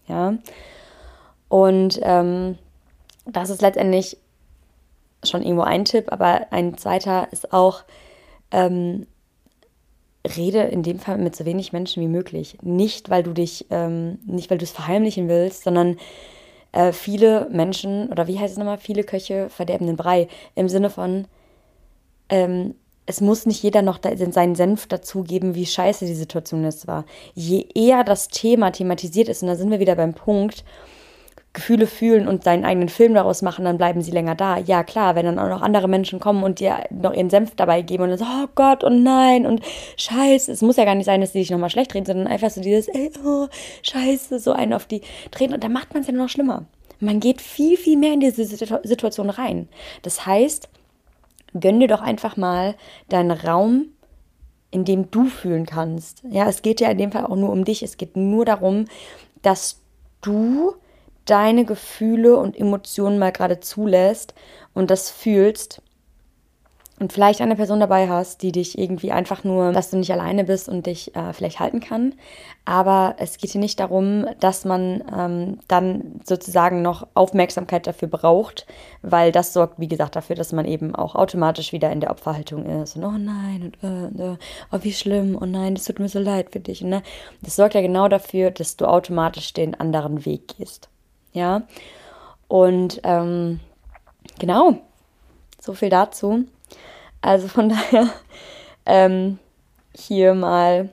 Ja. 0.06 0.34
Und 1.48 1.98
ähm, 2.02 2.58
das 3.24 3.48
ist 3.48 3.62
letztendlich 3.62 4.18
schon 5.24 5.42
irgendwo 5.42 5.62
ein 5.62 5.84
Tipp, 5.84 6.06
aber 6.12 6.46
ein 6.50 6.76
zweiter 6.78 7.28
ist 7.32 7.52
auch, 7.52 7.84
ähm, 8.50 9.06
rede 10.36 10.62
in 10.62 10.82
dem 10.82 10.98
Fall 10.98 11.18
mit 11.18 11.34
so 11.36 11.44
wenig 11.44 11.72
Menschen 11.72 12.02
wie 12.02 12.08
möglich. 12.08 12.58
Nicht, 12.62 13.10
weil 13.10 13.22
du 13.22 13.32
dich, 13.32 13.66
ähm, 13.70 14.18
nicht 14.26 14.50
weil 14.50 14.58
du 14.58 14.64
es 14.64 14.70
verheimlichen 14.70 15.28
willst, 15.28 15.64
sondern 15.64 15.96
äh, 16.72 16.92
viele 16.92 17.48
Menschen, 17.50 18.08
oder 18.10 18.26
wie 18.26 18.38
heißt 18.38 18.52
es 18.52 18.58
nochmal, 18.58 18.78
viele 18.78 19.04
Köche 19.04 19.48
verderben 19.48 19.86
den 19.86 19.96
Brei. 19.96 20.28
Im 20.54 20.68
Sinne 20.68 20.90
von, 20.90 21.26
ähm, 22.28 22.74
es 23.06 23.22
muss 23.22 23.46
nicht 23.46 23.62
jeder 23.62 23.80
noch 23.80 24.00
seinen 24.02 24.54
Senf 24.54 24.86
dazugeben, 24.86 25.54
wie 25.54 25.64
scheiße 25.64 26.04
die 26.04 26.14
Situation 26.14 26.64
jetzt 26.64 26.86
war. 26.86 27.06
Je 27.34 27.66
eher 27.74 28.04
das 28.04 28.28
Thema 28.28 28.70
thematisiert 28.70 29.30
ist, 29.30 29.42
und 29.42 29.48
da 29.48 29.56
sind 29.56 29.70
wir 29.70 29.80
wieder 29.80 29.94
beim 29.94 30.12
Punkt, 30.12 30.62
Gefühle 31.58 31.88
fühlen 31.88 32.28
und 32.28 32.44
seinen 32.44 32.64
eigenen 32.64 32.88
Film 32.88 33.14
daraus 33.14 33.42
machen, 33.42 33.64
dann 33.64 33.78
bleiben 33.78 34.00
sie 34.00 34.12
länger 34.12 34.36
da. 34.36 34.58
Ja, 34.58 34.84
klar, 34.84 35.16
wenn 35.16 35.26
dann 35.26 35.40
auch 35.40 35.48
noch 35.48 35.60
andere 35.60 35.88
Menschen 35.88 36.20
kommen 36.20 36.44
und 36.44 36.60
dir 36.60 36.84
noch 36.90 37.12
ihren 37.12 37.30
Senf 37.30 37.56
dabei 37.56 37.82
geben 37.82 38.04
und 38.04 38.10
dann 38.10 38.18
so, 38.18 38.24
oh 38.24 38.46
Gott 38.54 38.84
und 38.84 39.02
nein 39.02 39.44
und 39.44 39.60
scheiße. 39.96 40.52
Es 40.52 40.62
muss 40.62 40.76
ja 40.76 40.84
gar 40.84 40.94
nicht 40.94 41.06
sein, 41.06 41.20
dass 41.20 41.32
sie 41.32 41.40
sich 41.40 41.50
nochmal 41.50 41.68
schlecht 41.68 41.92
reden, 41.94 42.06
sondern 42.06 42.28
einfach 42.28 42.50
so 42.50 42.60
dieses, 42.60 42.86
ey, 42.86 43.10
oh, 43.26 43.48
scheiße, 43.82 44.38
so 44.38 44.52
einen 44.52 44.72
auf 44.72 44.86
die 44.86 45.02
treten 45.32 45.52
und 45.52 45.64
dann 45.64 45.72
macht 45.72 45.92
man 45.92 46.02
es 46.02 46.06
ja 46.06 46.14
noch 46.14 46.28
schlimmer. 46.28 46.64
Man 47.00 47.18
geht 47.18 47.40
viel, 47.40 47.76
viel 47.76 47.98
mehr 47.98 48.12
in 48.12 48.20
diese 48.20 48.44
Situation 48.44 49.30
rein. 49.30 49.68
Das 50.02 50.26
heißt, 50.26 50.68
gönn 51.58 51.80
dir 51.80 51.88
doch 51.88 52.02
einfach 52.02 52.36
mal 52.36 52.76
deinen 53.08 53.32
Raum, 53.32 53.86
in 54.70 54.84
dem 54.84 55.10
du 55.10 55.24
fühlen 55.24 55.66
kannst. 55.66 56.22
Ja, 56.30 56.48
es 56.48 56.62
geht 56.62 56.80
ja 56.80 56.88
in 56.88 56.98
dem 56.98 57.10
Fall 57.10 57.26
auch 57.26 57.36
nur 57.36 57.50
um 57.50 57.64
dich. 57.64 57.82
Es 57.82 57.96
geht 57.96 58.16
nur 58.16 58.44
darum, 58.44 58.84
dass 59.42 59.80
du 60.20 60.74
deine 61.28 61.64
Gefühle 61.64 62.36
und 62.36 62.58
Emotionen 62.58 63.18
mal 63.18 63.32
gerade 63.32 63.60
zulässt 63.60 64.34
und 64.74 64.90
das 64.90 65.10
fühlst. 65.10 65.82
und 67.00 67.12
vielleicht 67.12 67.40
eine 67.40 67.54
Person 67.54 67.78
dabei 67.78 68.08
hast, 68.08 68.42
die 68.42 68.50
dich 68.50 68.76
irgendwie 68.76 69.12
einfach 69.12 69.44
nur, 69.44 69.72
dass 69.72 69.90
du 69.90 69.96
nicht 69.96 70.10
alleine 70.12 70.42
bist 70.44 70.68
und 70.68 70.86
dich 70.86 71.14
äh, 71.14 71.32
vielleicht 71.32 71.60
halten 71.60 71.78
kann. 71.78 72.14
Aber 72.64 73.14
es 73.18 73.38
geht 73.38 73.50
hier 73.50 73.60
nicht 73.60 73.78
darum, 73.78 74.26
dass 74.40 74.64
man 74.64 75.04
ähm, 75.16 75.58
dann 75.68 76.20
sozusagen 76.24 76.82
noch 76.82 77.06
Aufmerksamkeit 77.14 77.86
dafür 77.86 78.08
braucht, 78.08 78.66
weil 79.02 79.30
das 79.30 79.52
sorgt, 79.52 79.78
wie 79.78 79.86
gesagt, 79.88 80.16
dafür, 80.16 80.34
dass 80.34 80.52
man 80.52 80.64
eben 80.66 80.94
auch 80.94 81.14
automatisch 81.14 81.72
wieder 81.72 81.92
in 81.92 82.00
der 82.00 82.10
Opferhaltung 82.10 82.66
ist. 82.82 82.96
Und 82.96 83.04
oh 83.04 83.12
nein, 83.12 83.72
und, 83.82 84.20
äh, 84.20 84.32
äh, 84.32 84.36
oh 84.72 84.78
wie 84.82 84.92
schlimm, 84.92 85.38
oh 85.40 85.46
nein, 85.46 85.76
das 85.76 85.84
tut 85.84 86.00
mir 86.00 86.08
so 86.08 86.18
leid 86.18 86.48
für 86.50 86.60
dich. 86.60 86.82
Ne? 86.82 87.02
Das 87.42 87.54
sorgt 87.56 87.74
ja 87.74 87.80
genau 87.80 88.08
dafür, 88.08 88.50
dass 88.50 88.76
du 88.76 88.86
automatisch 88.86 89.52
den 89.52 89.78
anderen 89.78 90.24
Weg 90.26 90.56
gehst. 90.58 90.88
Ja. 91.32 91.62
Und 92.48 93.00
ähm, 93.04 93.60
genau, 94.38 94.78
so 95.60 95.74
viel 95.74 95.90
dazu. 95.90 96.44
Also 97.20 97.48
von 97.48 97.68
daher 97.68 98.08
ähm, 98.86 99.38
hier 99.94 100.34
mal 100.34 100.88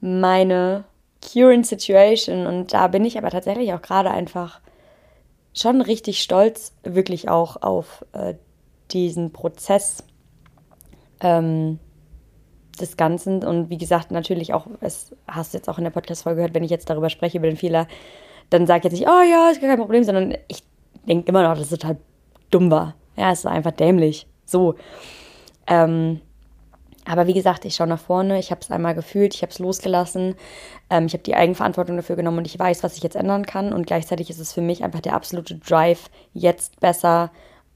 meine 0.00 0.84
current 1.22 1.66
situation 1.66 2.46
und 2.46 2.72
da 2.72 2.88
bin 2.88 3.04
ich 3.04 3.16
aber 3.16 3.30
tatsächlich 3.30 3.72
auch 3.72 3.82
gerade 3.82 4.10
einfach 4.10 4.60
schon 5.54 5.80
richtig 5.80 6.22
stolz, 6.22 6.72
wirklich 6.82 7.28
auch 7.28 7.62
auf 7.62 8.04
äh, 8.12 8.34
diesen 8.90 9.32
Prozess 9.32 10.04
ähm, 11.20 11.78
des 12.80 12.96
Ganzen 12.96 13.44
und 13.44 13.70
wie 13.70 13.78
gesagt, 13.78 14.10
natürlich 14.10 14.54
auch, 14.54 14.66
es 14.80 15.14
hast 15.28 15.52
du 15.52 15.58
jetzt 15.58 15.68
auch 15.68 15.78
in 15.78 15.84
der 15.84 15.90
Podcast-Folge 15.90 16.36
gehört, 16.36 16.54
wenn 16.54 16.64
ich 16.64 16.70
jetzt 16.70 16.90
darüber 16.90 17.10
spreche, 17.10 17.38
über 17.38 17.46
den 17.46 17.56
Fehler, 17.56 17.86
dann 18.52 18.66
sage 18.66 18.78
ich 18.78 18.84
jetzt 18.84 19.00
nicht, 19.00 19.08
oh 19.08 19.22
ja, 19.22 19.50
ist 19.50 19.60
gar 19.60 19.70
kein 19.70 19.78
Problem, 19.78 20.04
sondern 20.04 20.34
ich 20.48 20.62
denke 21.06 21.28
immer 21.28 21.42
noch, 21.42 21.54
dass 21.54 21.70
es 21.70 21.78
total 21.78 21.96
dumm 22.50 22.70
war. 22.70 22.94
Ja, 23.16 23.32
es 23.32 23.40
ist 23.40 23.46
einfach 23.46 23.72
dämlich. 23.72 24.26
So. 24.44 24.74
Ähm, 25.66 26.20
aber 27.04 27.26
wie 27.26 27.34
gesagt, 27.34 27.64
ich 27.64 27.74
schaue 27.74 27.88
nach 27.88 28.00
vorne, 28.00 28.38
ich 28.38 28.50
habe 28.50 28.60
es 28.60 28.70
einmal 28.70 28.94
gefühlt, 28.94 29.34
ich 29.34 29.42
habe 29.42 29.50
es 29.50 29.58
losgelassen, 29.58 30.36
ähm, 30.88 31.06
ich 31.06 31.14
habe 31.14 31.24
die 31.24 31.34
Eigenverantwortung 31.34 31.96
dafür 31.96 32.16
genommen 32.16 32.38
und 32.38 32.46
ich 32.46 32.58
weiß, 32.58 32.82
was 32.84 32.96
ich 32.96 33.02
jetzt 33.02 33.16
ändern 33.16 33.44
kann. 33.44 33.72
Und 33.72 33.86
gleichzeitig 33.86 34.30
ist 34.30 34.38
es 34.38 34.52
für 34.52 34.60
mich 34.60 34.84
einfach 34.84 35.00
der 35.00 35.14
absolute 35.14 35.56
Drive, 35.56 36.10
jetzt 36.32 36.78
besser 36.80 37.30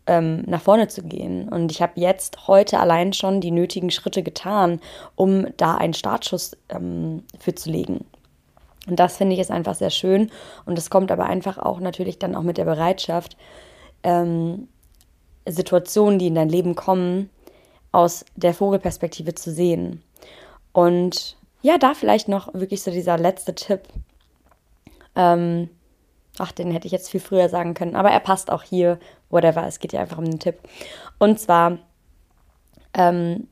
ähm, 0.07 0.45
nach 0.47 0.63
vorne 0.63 0.87
zu 0.87 1.03
gehen. 1.03 1.49
Und 1.49 1.73
ich 1.73 1.83
habe 1.83 1.93
jetzt 1.97 2.47
heute 2.47 2.79
allein 2.79 3.13
schon 3.13 3.41
die 3.41 3.51
nötigen 3.51 3.91
Schritte 3.91 4.23
getan, 4.23 4.81
um 5.17 5.49
da 5.57 5.75
einen 5.75 5.95
Startschuss 5.95 6.57
ähm, 6.69 7.25
für 7.41 7.55
zu 7.55 7.71
legen. 7.71 8.05
Und 8.87 9.01
das 9.01 9.17
finde 9.17 9.35
ich 9.35 9.41
ist 9.41 9.51
einfach 9.51 9.75
sehr 9.75 9.91
schön. 9.91 10.31
Und 10.65 10.79
das 10.79 10.91
kommt 10.91 11.11
aber 11.11 11.27
einfach 11.27 11.59
auch 11.59 11.81
natürlich 11.81 12.19
dann 12.19 12.35
auch 12.35 12.43
mit 12.43 12.57
der 12.57 12.65
Bereitschaft, 12.65 13.37
ähm, 14.03 14.69
Situationen, 15.47 16.19
die 16.19 16.29
in 16.29 16.35
dein 16.35 16.49
Leben 16.49 16.75
kommen, 16.75 17.31
aus 17.93 18.25
der 18.35 18.55
Vogelperspektive 18.55 19.35
zu 19.35 19.53
sehen. 19.53 20.03
Und 20.73 21.37
ja, 21.63 21.79
da 21.79 21.95
vielleicht 21.95 22.29
noch 22.29 22.53
wirklich 22.55 22.83
so 22.83 22.91
dieser 22.91 23.17
letzte 23.19 23.55
Tipp. 23.55 23.83
Ähm, 25.15 25.71
ach, 26.39 26.53
den 26.53 26.71
hätte 26.71 26.87
ich 26.87 26.93
jetzt 26.93 27.11
viel 27.11 27.21
früher 27.21 27.49
sagen 27.49 27.75
können, 27.75 27.97
aber 27.97 28.11
er 28.11 28.21
passt 28.21 28.51
auch 28.51 28.63
hier, 28.63 28.99
whatever. 29.31 29.67
Es 29.67 29.79
geht 29.79 29.93
ja 29.93 30.01
einfach 30.01 30.19
um 30.19 30.27
den 30.27 30.39
Tipp. 30.39 30.59
Und 31.19 31.41
zwar, 31.41 31.79
ähm, 32.95 33.49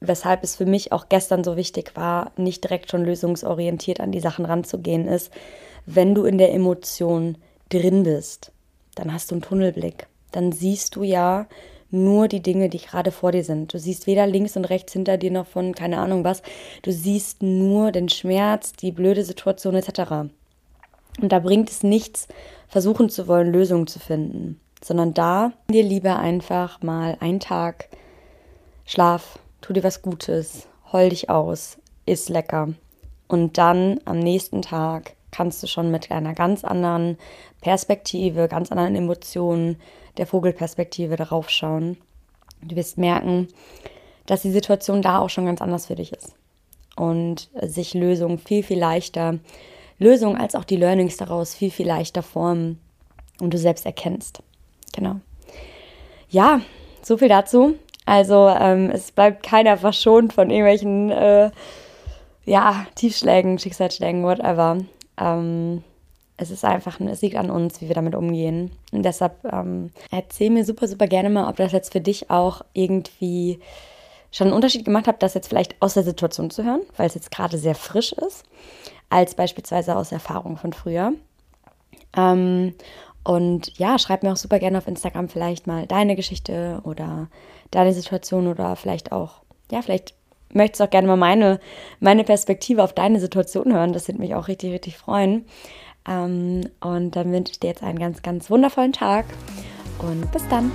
weshalb 0.00 0.44
es 0.44 0.56
für 0.56 0.66
mich 0.66 0.92
auch 0.92 1.08
gestern 1.08 1.44
so 1.44 1.56
wichtig 1.56 1.92
war, 1.94 2.32
nicht 2.36 2.64
direkt 2.64 2.90
schon 2.90 3.04
lösungsorientiert 3.04 4.00
an 4.00 4.12
die 4.12 4.20
Sachen 4.20 4.44
ranzugehen, 4.44 5.08
ist, 5.08 5.32
wenn 5.86 6.14
du 6.14 6.24
in 6.24 6.38
der 6.38 6.52
Emotion 6.52 7.36
drin 7.70 8.02
bist, 8.02 8.52
dann 8.94 9.12
hast 9.12 9.30
du 9.30 9.36
einen 9.36 9.42
Tunnelblick. 9.42 10.06
Dann 10.32 10.52
siehst 10.52 10.96
du 10.96 11.02
ja, 11.02 11.46
nur 11.90 12.28
die 12.28 12.42
Dinge, 12.42 12.68
die 12.68 12.78
gerade 12.78 13.10
vor 13.10 13.32
dir 13.32 13.44
sind. 13.44 13.72
Du 13.72 13.78
siehst 13.78 14.06
weder 14.06 14.26
links 14.26 14.56
und 14.56 14.66
rechts 14.66 14.92
hinter 14.92 15.16
dir 15.16 15.30
noch 15.30 15.46
von 15.46 15.74
keine 15.74 15.98
Ahnung 15.98 16.24
was. 16.24 16.42
Du 16.82 16.92
siehst 16.92 17.42
nur 17.42 17.92
den 17.92 18.08
Schmerz, 18.08 18.72
die 18.72 18.92
blöde 18.92 19.24
Situation 19.24 19.74
etc. 19.74 20.30
Und 21.20 21.32
da 21.32 21.38
bringt 21.38 21.70
es 21.70 21.82
nichts, 21.82 22.28
versuchen 22.68 23.08
zu 23.08 23.26
wollen, 23.26 23.52
Lösungen 23.52 23.86
zu 23.86 23.98
finden, 23.98 24.60
sondern 24.82 25.14
da 25.14 25.52
dir 25.70 25.82
lieber 25.82 26.18
einfach 26.18 26.82
mal 26.82 27.16
einen 27.20 27.40
Tag 27.40 27.88
Schlaf, 28.84 29.38
tu 29.68 29.74
dir 29.74 29.84
was 29.84 30.00
Gutes, 30.00 30.66
heul 30.94 31.10
dich 31.10 31.28
aus, 31.28 31.76
iss 32.06 32.30
lecker. 32.30 32.70
Und 33.28 33.58
dann 33.58 34.00
am 34.06 34.18
nächsten 34.18 34.62
Tag 34.62 35.12
kannst 35.30 35.62
du 35.62 35.66
schon 35.66 35.90
mit 35.90 36.10
einer 36.10 36.32
ganz 36.32 36.64
anderen 36.64 37.18
Perspektive, 37.60 38.48
ganz 38.48 38.72
anderen 38.72 38.96
Emotionen 38.96 39.76
der 40.16 40.26
Vogelperspektive 40.26 41.16
darauf 41.16 41.50
schauen. 41.50 41.98
Du 42.62 42.76
wirst 42.76 42.96
merken, 42.96 43.48
dass 44.24 44.40
die 44.40 44.52
Situation 44.52 45.02
da 45.02 45.18
auch 45.18 45.28
schon 45.28 45.44
ganz 45.44 45.60
anders 45.60 45.84
für 45.84 45.96
dich 45.96 46.14
ist. 46.14 46.34
Und 46.96 47.50
sich 47.60 47.92
Lösungen 47.92 48.38
viel, 48.38 48.62
viel 48.62 48.78
leichter, 48.78 49.38
Lösungen 49.98 50.40
als 50.40 50.54
auch 50.54 50.64
die 50.64 50.76
Learnings 50.76 51.18
daraus 51.18 51.54
viel, 51.54 51.70
viel 51.70 51.86
leichter 51.86 52.22
formen 52.22 52.80
und 53.38 53.52
du 53.52 53.58
selbst 53.58 53.84
erkennst. 53.84 54.42
Genau. 54.94 55.16
Ja, 56.30 56.62
so 57.02 57.18
viel 57.18 57.28
dazu. 57.28 57.76
Also 58.08 58.48
ähm, 58.48 58.88
es 58.90 59.12
bleibt 59.12 59.42
keiner 59.42 59.76
verschont 59.76 60.32
von 60.32 60.48
irgendwelchen 60.48 61.10
äh, 61.10 61.50
ja, 62.46 62.86
Tiefschlägen, 62.94 63.58
Schicksalsschlägen, 63.58 64.24
whatever. 64.24 64.78
Ähm, 65.20 65.84
es 66.38 66.50
ist 66.50 66.64
einfach, 66.64 66.98
es 67.00 67.20
liegt 67.20 67.36
an 67.36 67.50
uns, 67.50 67.82
wie 67.82 67.88
wir 67.88 67.94
damit 67.94 68.14
umgehen. 68.14 68.70
Und 68.92 69.02
deshalb 69.02 69.44
ähm, 69.52 69.90
erzähl 70.10 70.48
mir 70.48 70.64
super, 70.64 70.88
super 70.88 71.06
gerne 71.06 71.28
mal, 71.28 71.50
ob 71.50 71.56
das 71.56 71.72
jetzt 71.72 71.92
für 71.92 72.00
dich 72.00 72.30
auch 72.30 72.62
irgendwie 72.72 73.60
schon 74.30 74.46
einen 74.46 74.56
Unterschied 74.56 74.86
gemacht 74.86 75.06
hat, 75.06 75.22
das 75.22 75.34
jetzt 75.34 75.48
vielleicht 75.48 75.76
aus 75.82 75.92
der 75.92 76.02
Situation 76.02 76.48
zu 76.48 76.64
hören, 76.64 76.80
weil 76.96 77.08
es 77.08 77.14
jetzt 77.14 77.30
gerade 77.30 77.58
sehr 77.58 77.74
frisch 77.74 78.14
ist, 78.14 78.44
als 79.10 79.34
beispielsweise 79.34 79.94
aus 79.94 80.12
Erfahrung 80.12 80.56
von 80.56 80.72
früher. 80.72 81.12
Ähm, 82.16 82.72
und 83.22 83.76
ja, 83.76 83.98
schreib 83.98 84.22
mir 84.22 84.32
auch 84.32 84.38
super 84.38 84.58
gerne 84.58 84.78
auf 84.78 84.88
Instagram 84.88 85.28
vielleicht 85.28 85.66
mal 85.66 85.86
deine 85.86 86.16
Geschichte 86.16 86.80
oder 86.84 87.28
deine 87.70 87.92
Situation 87.92 88.46
oder 88.46 88.76
vielleicht 88.76 89.12
auch, 89.12 89.42
ja, 89.70 89.82
vielleicht 89.82 90.14
möchtest 90.52 90.80
du 90.80 90.84
auch 90.84 90.90
gerne 90.90 91.08
mal 91.08 91.16
meine, 91.16 91.60
meine 92.00 92.24
Perspektive 92.24 92.82
auf 92.82 92.92
deine 92.92 93.20
Situation 93.20 93.72
hören. 93.72 93.92
Das 93.92 94.08
würde 94.08 94.20
mich 94.20 94.34
auch 94.34 94.48
richtig, 94.48 94.72
richtig 94.72 94.96
freuen. 94.96 95.44
Ähm, 96.08 96.62
und 96.80 97.16
dann 97.16 97.32
wünsche 97.32 97.52
ich 97.52 97.60
dir 97.60 97.68
jetzt 97.68 97.82
einen 97.82 97.98
ganz, 97.98 98.22
ganz 98.22 98.50
wundervollen 98.50 98.92
Tag 98.92 99.26
und 99.98 100.30
bis 100.32 100.46
dann. 100.48 100.72